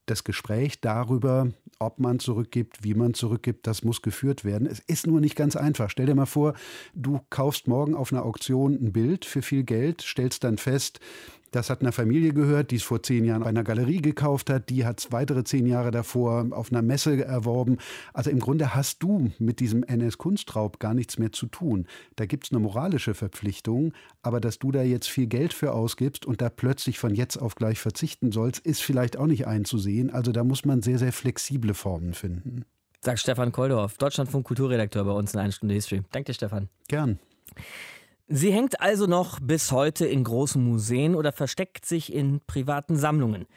[0.09, 4.67] das Gespräch darüber, ob man zurückgibt, wie man zurückgibt, das muss geführt werden.
[4.67, 5.89] Es ist nur nicht ganz einfach.
[5.89, 6.53] Stell dir mal vor,
[6.93, 10.99] du kaufst morgen auf einer Auktion ein Bild für viel Geld, stellst dann fest,
[11.51, 14.69] das hat einer Familie gehört, die es vor zehn Jahren bei einer Galerie gekauft hat.
[14.69, 17.77] Die hat es weitere zehn Jahre davor auf einer Messe erworben.
[18.13, 21.87] Also im Grunde hast du mit diesem NS-Kunstraub gar nichts mehr zu tun.
[22.15, 23.93] Da gibt es eine moralische Verpflichtung.
[24.21, 27.55] Aber dass du da jetzt viel Geld für ausgibst und da plötzlich von jetzt auf
[27.55, 30.09] gleich verzichten sollst, ist vielleicht auch nicht einzusehen.
[30.09, 32.65] Also da muss man sehr, sehr flexible Formen finden.
[33.01, 36.01] Sagt Stefan Koldorf, Deutschlandfunk Kulturredakteur bei uns in einer Stunde History.
[36.11, 36.67] Danke dir, Stefan.
[36.89, 37.19] Gern.
[38.31, 43.47] Sie hängt also noch bis heute in großen Museen oder versteckt sich in privaten Sammlungen.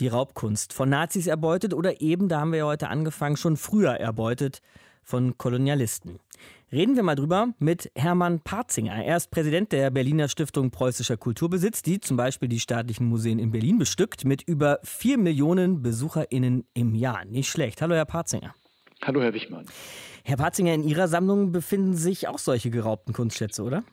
[0.00, 3.92] Die Raubkunst von Nazis erbeutet oder eben, da haben wir ja heute angefangen, schon früher
[3.92, 4.62] erbeutet
[5.04, 6.18] von Kolonialisten.
[6.72, 8.96] Reden wir mal drüber mit Hermann Parzinger.
[8.96, 13.52] Er ist Präsident der Berliner Stiftung Preußischer Kulturbesitz, die zum Beispiel die staatlichen Museen in
[13.52, 17.24] Berlin bestückt, mit über vier Millionen BesucherInnen im Jahr.
[17.26, 17.80] Nicht schlecht.
[17.80, 18.56] Hallo, Herr Parzinger.
[19.02, 19.66] Hallo, Herr Wichmann.
[20.24, 23.84] Herr Parzinger, in Ihrer Sammlung befinden sich auch solche geraubten Kunstschätze, oder?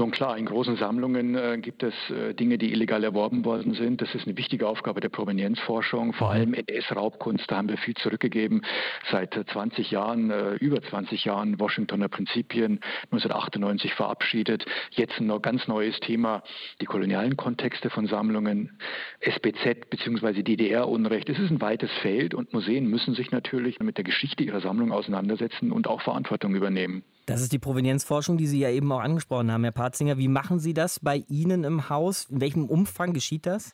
[0.00, 4.00] Nun klar, in großen Sammlungen äh, gibt es äh, Dinge, die illegal erworben worden sind.
[4.00, 6.14] Das ist eine wichtige Aufgabe der Provenienzforschung.
[6.14, 6.32] Vor mhm.
[6.32, 8.62] allem NS-Raubkunst, da haben wir viel zurückgegeben.
[9.10, 12.80] Seit 20 Jahren, äh, über 20 Jahren Washingtoner Prinzipien,
[13.12, 14.64] 1998 verabschiedet.
[14.92, 16.44] Jetzt ein noch ganz neues Thema,
[16.80, 18.78] die kolonialen Kontexte von Sammlungen,
[19.20, 20.42] SBZ bzw.
[20.42, 21.28] DDR-Unrecht.
[21.28, 24.92] Es ist ein weites Feld und Museen müssen sich natürlich mit der Geschichte ihrer Sammlung
[24.92, 27.04] auseinandersetzen und auch Verantwortung übernehmen.
[27.30, 30.18] Das ist die Provenienzforschung, die Sie ja eben auch angesprochen haben, Herr Patzinger.
[30.18, 32.24] Wie machen Sie das bei Ihnen im Haus?
[32.28, 33.72] In welchem Umfang geschieht das?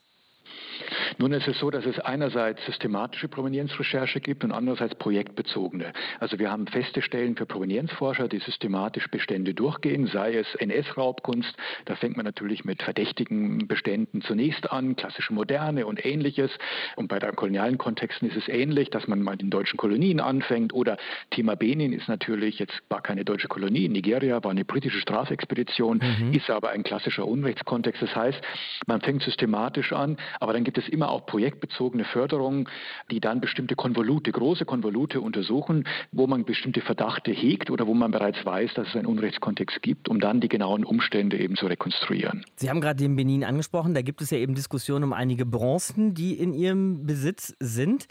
[1.17, 5.93] Nun ist es so, dass es einerseits systematische Provenienzrecherche gibt und andererseits projektbezogene.
[6.19, 11.55] Also wir haben feste Stellen für Provenienzforscher, die systematisch Bestände durchgehen, sei es NS-Raubkunst,
[11.85, 16.51] da fängt man natürlich mit verdächtigen Beständen zunächst an, klassische Moderne und ähnliches.
[16.95, 20.73] Und bei den kolonialen Kontexten ist es ähnlich, dass man mal in deutschen Kolonien anfängt
[20.73, 20.97] oder
[21.31, 26.01] Thema Benin ist natürlich jetzt war keine deutsche Kolonie, in Nigeria war eine britische Strafexpedition,
[26.19, 26.33] mhm.
[26.33, 28.01] ist aber ein klassischer Unrechtskontext.
[28.01, 28.39] Das heißt,
[28.85, 32.69] man fängt systematisch an, aber dann gibt es immer auch projektbezogene Förderungen,
[33.11, 38.11] die dann bestimmte Konvolute, große Konvolute untersuchen, wo man bestimmte Verdachte hegt oder wo man
[38.11, 42.45] bereits weiß, dass es einen Unrechtskontext gibt, um dann die genauen Umstände eben zu rekonstruieren.
[42.55, 46.13] Sie haben gerade den Benin angesprochen, da gibt es ja eben Diskussionen um einige Bronzen,
[46.13, 48.07] die in Ihrem Besitz sind.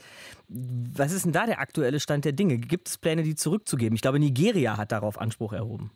[0.48, 2.58] Was ist denn da der aktuelle Stand der Dinge?
[2.58, 3.94] Gibt es Pläne, die zurückzugeben?
[3.94, 5.90] Ich glaube, Nigeria hat darauf Anspruch erhoben.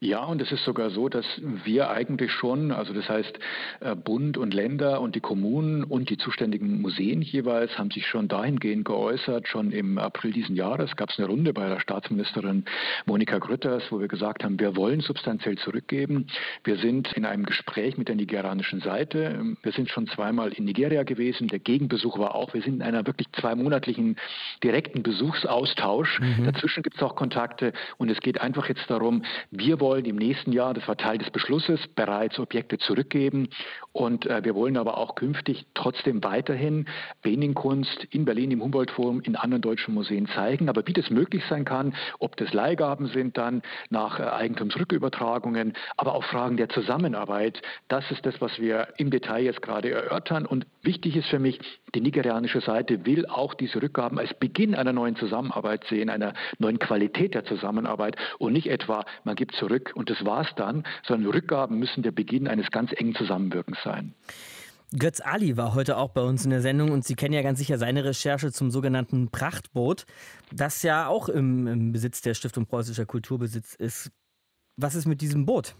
[0.00, 1.26] Ja, und es ist sogar so, dass
[1.64, 3.38] wir eigentlich schon, also das heißt
[3.80, 8.28] äh, Bund und Länder und die Kommunen und die zuständigen Museen jeweils haben sich schon
[8.28, 9.48] dahingehend geäußert.
[9.48, 12.64] Schon im April diesen Jahres gab es eine Runde bei der Staatsministerin
[13.06, 16.26] Monika Grütters, wo wir gesagt haben, wir wollen substanziell zurückgeben.
[16.64, 19.56] Wir sind in einem Gespräch mit der nigerianischen Seite.
[19.62, 21.48] Wir sind schon zweimal in Nigeria gewesen.
[21.48, 22.54] Der Gegenbesuch war auch.
[22.54, 24.16] Wir sind in einer wirklich zweimonatlichen
[24.62, 26.20] direkten Besuchsaustausch.
[26.20, 26.44] Mhm.
[26.44, 30.52] Dazwischen gibt es auch Kontakte und es geht einfach jetzt darum, wir wollen im nächsten
[30.52, 33.48] Jahr, das war Teil des Beschlusses, bereits Objekte zurückgeben.
[33.92, 36.86] Und äh, wir wollen aber auch künftig trotzdem weiterhin
[37.22, 40.68] Benin-Kunst in Berlin im Humboldt-Forum, in anderen deutschen Museen zeigen.
[40.68, 46.14] Aber wie das möglich sein kann, ob das Leihgaben sind dann nach äh, Eigentumsrückübertragungen, aber
[46.14, 50.46] auch Fragen der Zusammenarbeit, das ist das, was wir im Detail jetzt gerade erörtern.
[50.46, 51.58] Und wichtig ist für mich,
[51.96, 56.78] die nigerianische Seite will auch diese Rückgaben als Beginn einer neuen Zusammenarbeit sehen, einer neuen
[56.78, 61.78] Qualität der Zusammenarbeit und nicht etwa, man gibt zurück und das war's dann, sondern Rückgaben
[61.78, 64.14] müssen der Beginn eines ganz engen Zusammenwirkens sein.
[64.98, 67.58] Götz Ali war heute auch bei uns in der Sendung und Sie kennen ja ganz
[67.58, 70.04] sicher seine Recherche zum sogenannten Prachtboot,
[70.52, 74.10] das ja auch im, im Besitz der Stiftung Preußischer Kulturbesitz ist.
[74.76, 75.74] Was ist mit diesem Boot?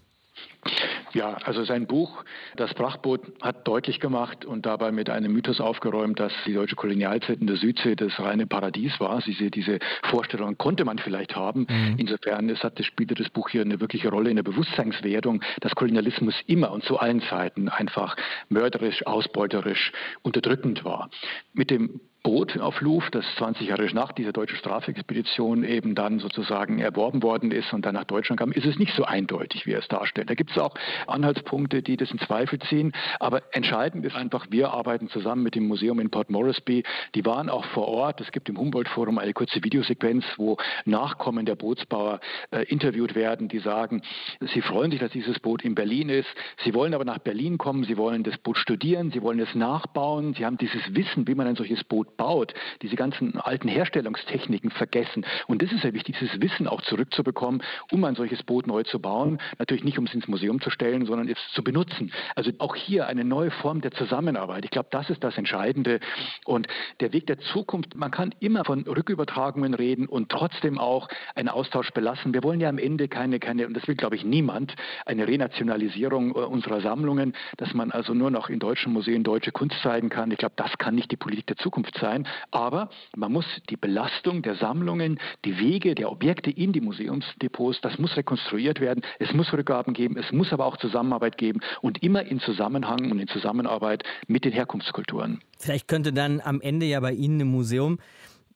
[1.12, 2.24] Ja, also sein Buch
[2.56, 7.40] Das Prachtboot hat deutlich gemacht und dabei mit einem Mythos aufgeräumt, dass die deutsche Kolonialzeit
[7.40, 9.20] in der Südsee das reine Paradies war.
[9.20, 11.66] Diese, diese Vorstellung konnte man vielleicht haben.
[11.68, 11.96] Mhm.
[11.98, 16.34] Insofern es hat, spielte das Buch hier eine wirkliche Rolle in der Bewusstseinswertung, dass Kolonialismus
[16.46, 18.16] immer und zu allen Zeiten einfach
[18.48, 19.92] mörderisch, ausbeuterisch,
[20.22, 21.10] unterdrückend war.
[21.52, 26.78] Mit dem Boot auf Luft, das 20 Jahre nach dieser deutschen Strafexpedition eben dann sozusagen
[26.78, 29.78] erworben worden ist und dann nach Deutschland kam, ist es nicht so eindeutig, wie er
[29.78, 30.28] es darstellt.
[30.28, 30.74] Da gibt es auch
[31.06, 32.92] Anhaltspunkte, die das in Zweifel ziehen.
[33.20, 36.82] Aber entscheidend ist einfach, wir arbeiten zusammen mit dem Museum in Port Moresby.
[37.14, 38.20] Die waren auch vor Ort.
[38.20, 43.60] Es gibt im Humboldt-Forum eine kurze Videosequenz, wo Nachkommen der Bootsbauer äh, interviewt werden, die
[43.60, 44.02] sagen,
[44.40, 46.28] sie freuen sich, dass dieses Boot in Berlin ist.
[46.64, 47.84] Sie wollen aber nach Berlin kommen.
[47.84, 49.10] Sie wollen das Boot studieren.
[49.10, 50.34] Sie wollen es nachbauen.
[50.34, 52.52] Sie haben dieses Wissen, wie man ein solches Boot baut,
[52.82, 55.24] diese ganzen alten Herstellungstechniken vergessen.
[55.46, 59.00] Und das ist ja wichtig, dieses Wissen auch zurückzubekommen, um ein solches Boot neu zu
[59.00, 59.38] bauen.
[59.58, 62.12] Natürlich nicht, um es ins Museum zu stellen, sondern es zu benutzen.
[62.36, 64.66] Also auch hier eine neue Form der Zusammenarbeit.
[64.66, 65.98] Ich glaube, das ist das Entscheidende.
[66.44, 66.66] Und
[67.00, 71.90] der Weg der Zukunft, man kann immer von Rückübertragungen reden und trotzdem auch einen Austausch
[71.92, 72.34] belassen.
[72.34, 74.74] Wir wollen ja am Ende keine, keine und das will, glaube ich, niemand,
[75.06, 79.80] eine Renationalisierung äh, unserer Sammlungen, dass man also nur noch in deutschen Museen deutsche Kunst
[79.82, 80.30] zeigen kann.
[80.30, 82.09] Ich glaube, das kann nicht die Politik der Zukunft sein.
[82.50, 87.98] Aber man muss die Belastung der Sammlungen, die Wege der Objekte in die Museumsdepots, das
[87.98, 89.02] muss rekonstruiert werden.
[89.18, 93.18] Es muss Rückgaben geben, es muss aber auch Zusammenarbeit geben und immer in Zusammenhang und
[93.18, 95.40] in Zusammenarbeit mit den Herkunftskulturen.
[95.58, 97.98] Vielleicht könnte dann am Ende ja bei Ihnen im Museum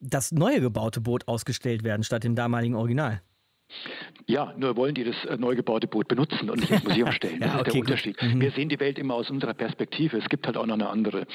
[0.00, 3.22] das neue gebaute Boot ausgestellt werden statt dem damaligen Original.
[4.26, 7.40] Ja, nur wollen die das äh, neu gebaute Boot benutzen und nicht ins Museum stellen.
[7.40, 8.22] Das ja, ist der Unterschied.
[8.22, 8.40] Mhm.
[8.40, 10.16] Wir sehen die Welt immer aus unserer Perspektive.
[10.16, 11.26] Es gibt halt auch noch eine andere.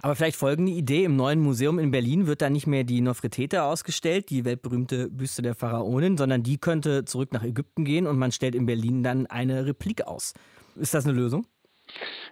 [0.00, 3.62] Aber vielleicht folgende Idee: Im neuen Museum in Berlin wird da nicht mehr die Nofretete
[3.62, 8.32] ausgestellt, die weltberühmte Büste der Pharaonin, sondern die könnte zurück nach Ägypten gehen und man
[8.32, 10.34] stellt in Berlin dann eine Replik aus.
[10.76, 11.46] Ist das eine Lösung?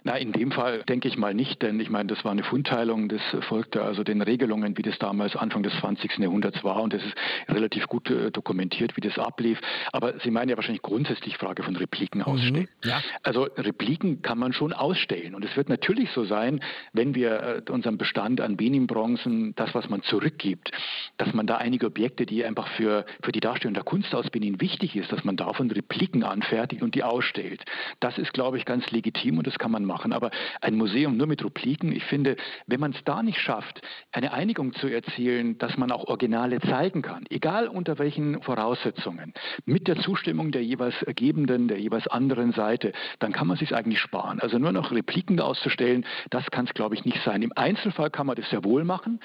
[0.03, 3.07] Na, in dem Fall denke ich mal nicht, denn ich meine, das war eine Fundteilung,
[3.07, 6.17] das folgte also den Regelungen, wie das damals Anfang des 20.
[6.17, 7.15] Jahrhunderts war und das ist
[7.47, 9.59] relativ gut äh, dokumentiert, wie das ablief.
[9.91, 12.67] Aber Sie meinen ja wahrscheinlich grundsätzlich Frage von Repliken mhm, ausstellen.
[12.83, 13.01] Ja.
[13.21, 16.61] Also Repliken kann man schon ausstellen und es wird natürlich so sein,
[16.93, 20.71] wenn wir äh, unseren Bestand an Benin-Bronzen, das, was man zurückgibt,
[21.17, 24.59] dass man da einige Objekte, die einfach für, für die Darstellung der Kunst aus Benin
[24.61, 27.63] wichtig ist, dass man davon Repliken anfertigt und die ausstellt.
[27.99, 30.13] Das ist, glaube ich, ganz legitim und das kann man machen.
[30.13, 30.31] Aber
[30.61, 32.37] ein Museum nur mit Repliken, ich finde,
[32.67, 33.81] wenn man es da nicht schafft,
[34.11, 39.33] eine Einigung zu erzielen, dass man auch Originale zeigen kann, egal unter welchen Voraussetzungen,
[39.65, 43.99] mit der Zustimmung der jeweils Gebenden, der jeweils anderen Seite, dann kann man sich eigentlich
[43.99, 44.39] sparen.
[44.39, 47.41] Also nur noch Repliken auszustellen, das kann es, glaube ich, nicht sein.
[47.41, 49.19] Im Einzelfall kann man das sehr wohl machen,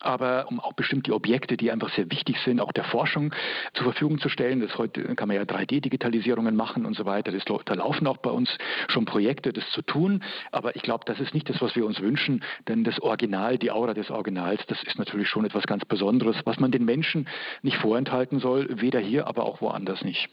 [0.00, 3.34] aber um auch bestimmte Objekte, die einfach sehr wichtig sind, auch der Forschung
[3.74, 7.44] zur Verfügung zu stellen, das heute kann man ja 3D-Digitalisierungen machen und so weiter, das,
[7.64, 8.56] da laufen auch bei uns
[8.88, 10.24] schon Projekte, das zu tun tun.
[10.50, 13.70] Aber ich glaube, das ist nicht das, was wir uns wünschen, denn das Original, die
[13.70, 17.28] Aura des Originals, das ist natürlich schon etwas ganz Besonderes, was man den Menschen
[17.62, 20.28] nicht vorenthalten soll, weder hier, aber auch woanders nicht.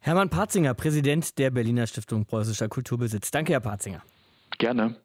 [0.00, 3.30] Hermann Parzinger, Präsident der Berliner Stiftung Preußischer Kulturbesitz.
[3.30, 4.02] Danke, Herr Parzinger.
[4.58, 4.96] Gerne.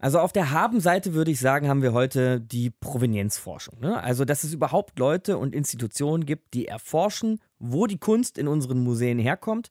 [0.00, 3.80] Also auf der Habenseite würde ich sagen, haben wir heute die Provenienzforschung.
[3.80, 4.00] Ne?
[4.00, 8.78] Also, dass es überhaupt Leute und Institutionen gibt, die erforschen, wo die Kunst in unseren
[8.78, 9.70] Museen herkommt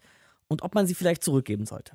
[0.49, 1.93] und ob man sie vielleicht zurückgeben sollte.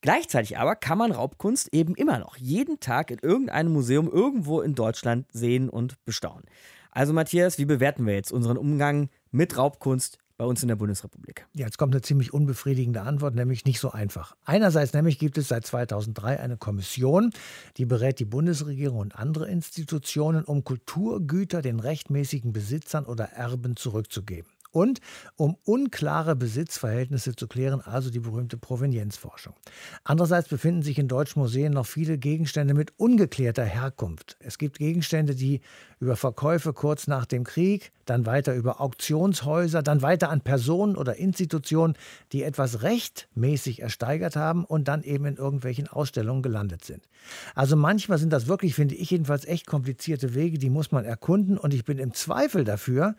[0.00, 4.74] Gleichzeitig aber kann man Raubkunst eben immer noch jeden Tag in irgendeinem Museum irgendwo in
[4.74, 6.44] Deutschland sehen und bestaunen.
[6.90, 11.46] Also Matthias, wie bewerten wir jetzt unseren Umgang mit Raubkunst bei uns in der Bundesrepublik?
[11.52, 14.34] Ja, jetzt kommt eine ziemlich unbefriedigende Antwort, nämlich nicht so einfach.
[14.44, 17.30] Einerseits nämlich gibt es seit 2003 eine Kommission,
[17.76, 24.50] die berät die Bundesregierung und andere Institutionen, um Kulturgüter den rechtmäßigen Besitzern oder Erben zurückzugeben
[24.70, 25.00] und
[25.36, 29.54] um unklare Besitzverhältnisse zu klären, also die berühmte Provenienzforschung.
[30.04, 34.36] Andererseits befinden sich in deutschen Museen noch viele Gegenstände mit ungeklärter Herkunft.
[34.40, 35.60] Es gibt Gegenstände, die
[36.00, 41.16] über Verkäufe kurz nach dem Krieg, dann weiter über Auktionshäuser, dann weiter an Personen oder
[41.16, 41.94] Institutionen,
[42.32, 47.08] die etwas rechtmäßig ersteigert haben und dann eben in irgendwelchen Ausstellungen gelandet sind.
[47.54, 51.58] Also manchmal sind das wirklich, finde ich jedenfalls, echt komplizierte Wege, die muss man erkunden
[51.58, 53.14] und ich bin im Zweifel dafür,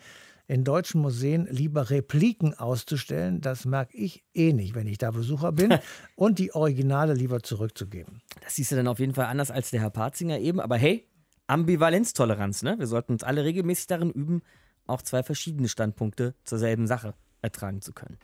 [0.52, 3.40] in deutschen Museen lieber Repliken auszustellen.
[3.40, 5.78] Das merke ich eh nicht, wenn ich da Besucher bin.
[6.18, 8.22] und die Originale lieber zurückzugeben.
[8.42, 10.60] Das siehst du dann auf jeden Fall anders als der Herr Parzinger eben.
[10.60, 11.08] Aber hey,
[11.48, 12.78] Ambivalenztoleranz, ne?
[12.78, 14.42] Wir sollten uns alle regelmäßig darin üben,
[14.88, 18.18] auch zwei verschiedene Standpunkte zur selben Sache ertragen zu können.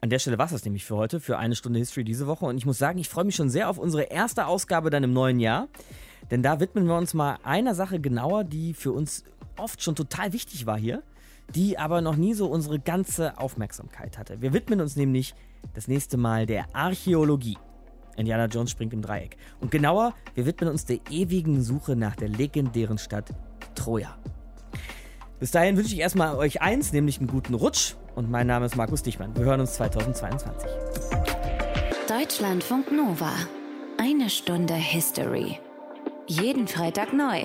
[0.00, 2.46] An der Stelle war es das nämlich für heute, für eine Stunde History diese Woche.
[2.46, 5.12] Und ich muss sagen, ich freue mich schon sehr auf unsere erste Ausgabe dann im
[5.12, 5.66] neuen Jahr.
[6.30, 9.24] Denn da widmen wir uns mal einer Sache genauer, die für uns
[9.56, 11.02] oft schon total wichtig war hier
[11.54, 14.40] die aber noch nie so unsere ganze Aufmerksamkeit hatte.
[14.42, 15.34] Wir widmen uns nämlich
[15.74, 17.58] das nächste Mal der Archäologie.
[18.16, 19.36] Indiana Jones springt im Dreieck.
[19.60, 23.30] Und genauer, wir widmen uns der ewigen Suche nach der legendären Stadt
[23.74, 24.16] Troja.
[25.38, 27.94] Bis dahin wünsche ich erstmal euch eins, nämlich einen guten Rutsch.
[28.14, 29.36] Und mein Name ist Markus Dichmann.
[29.36, 30.70] Wir hören uns 2022.
[32.08, 33.32] Deutschlandfunk Nova.
[33.98, 35.58] Eine Stunde History.
[36.26, 37.44] Jeden Freitag neu.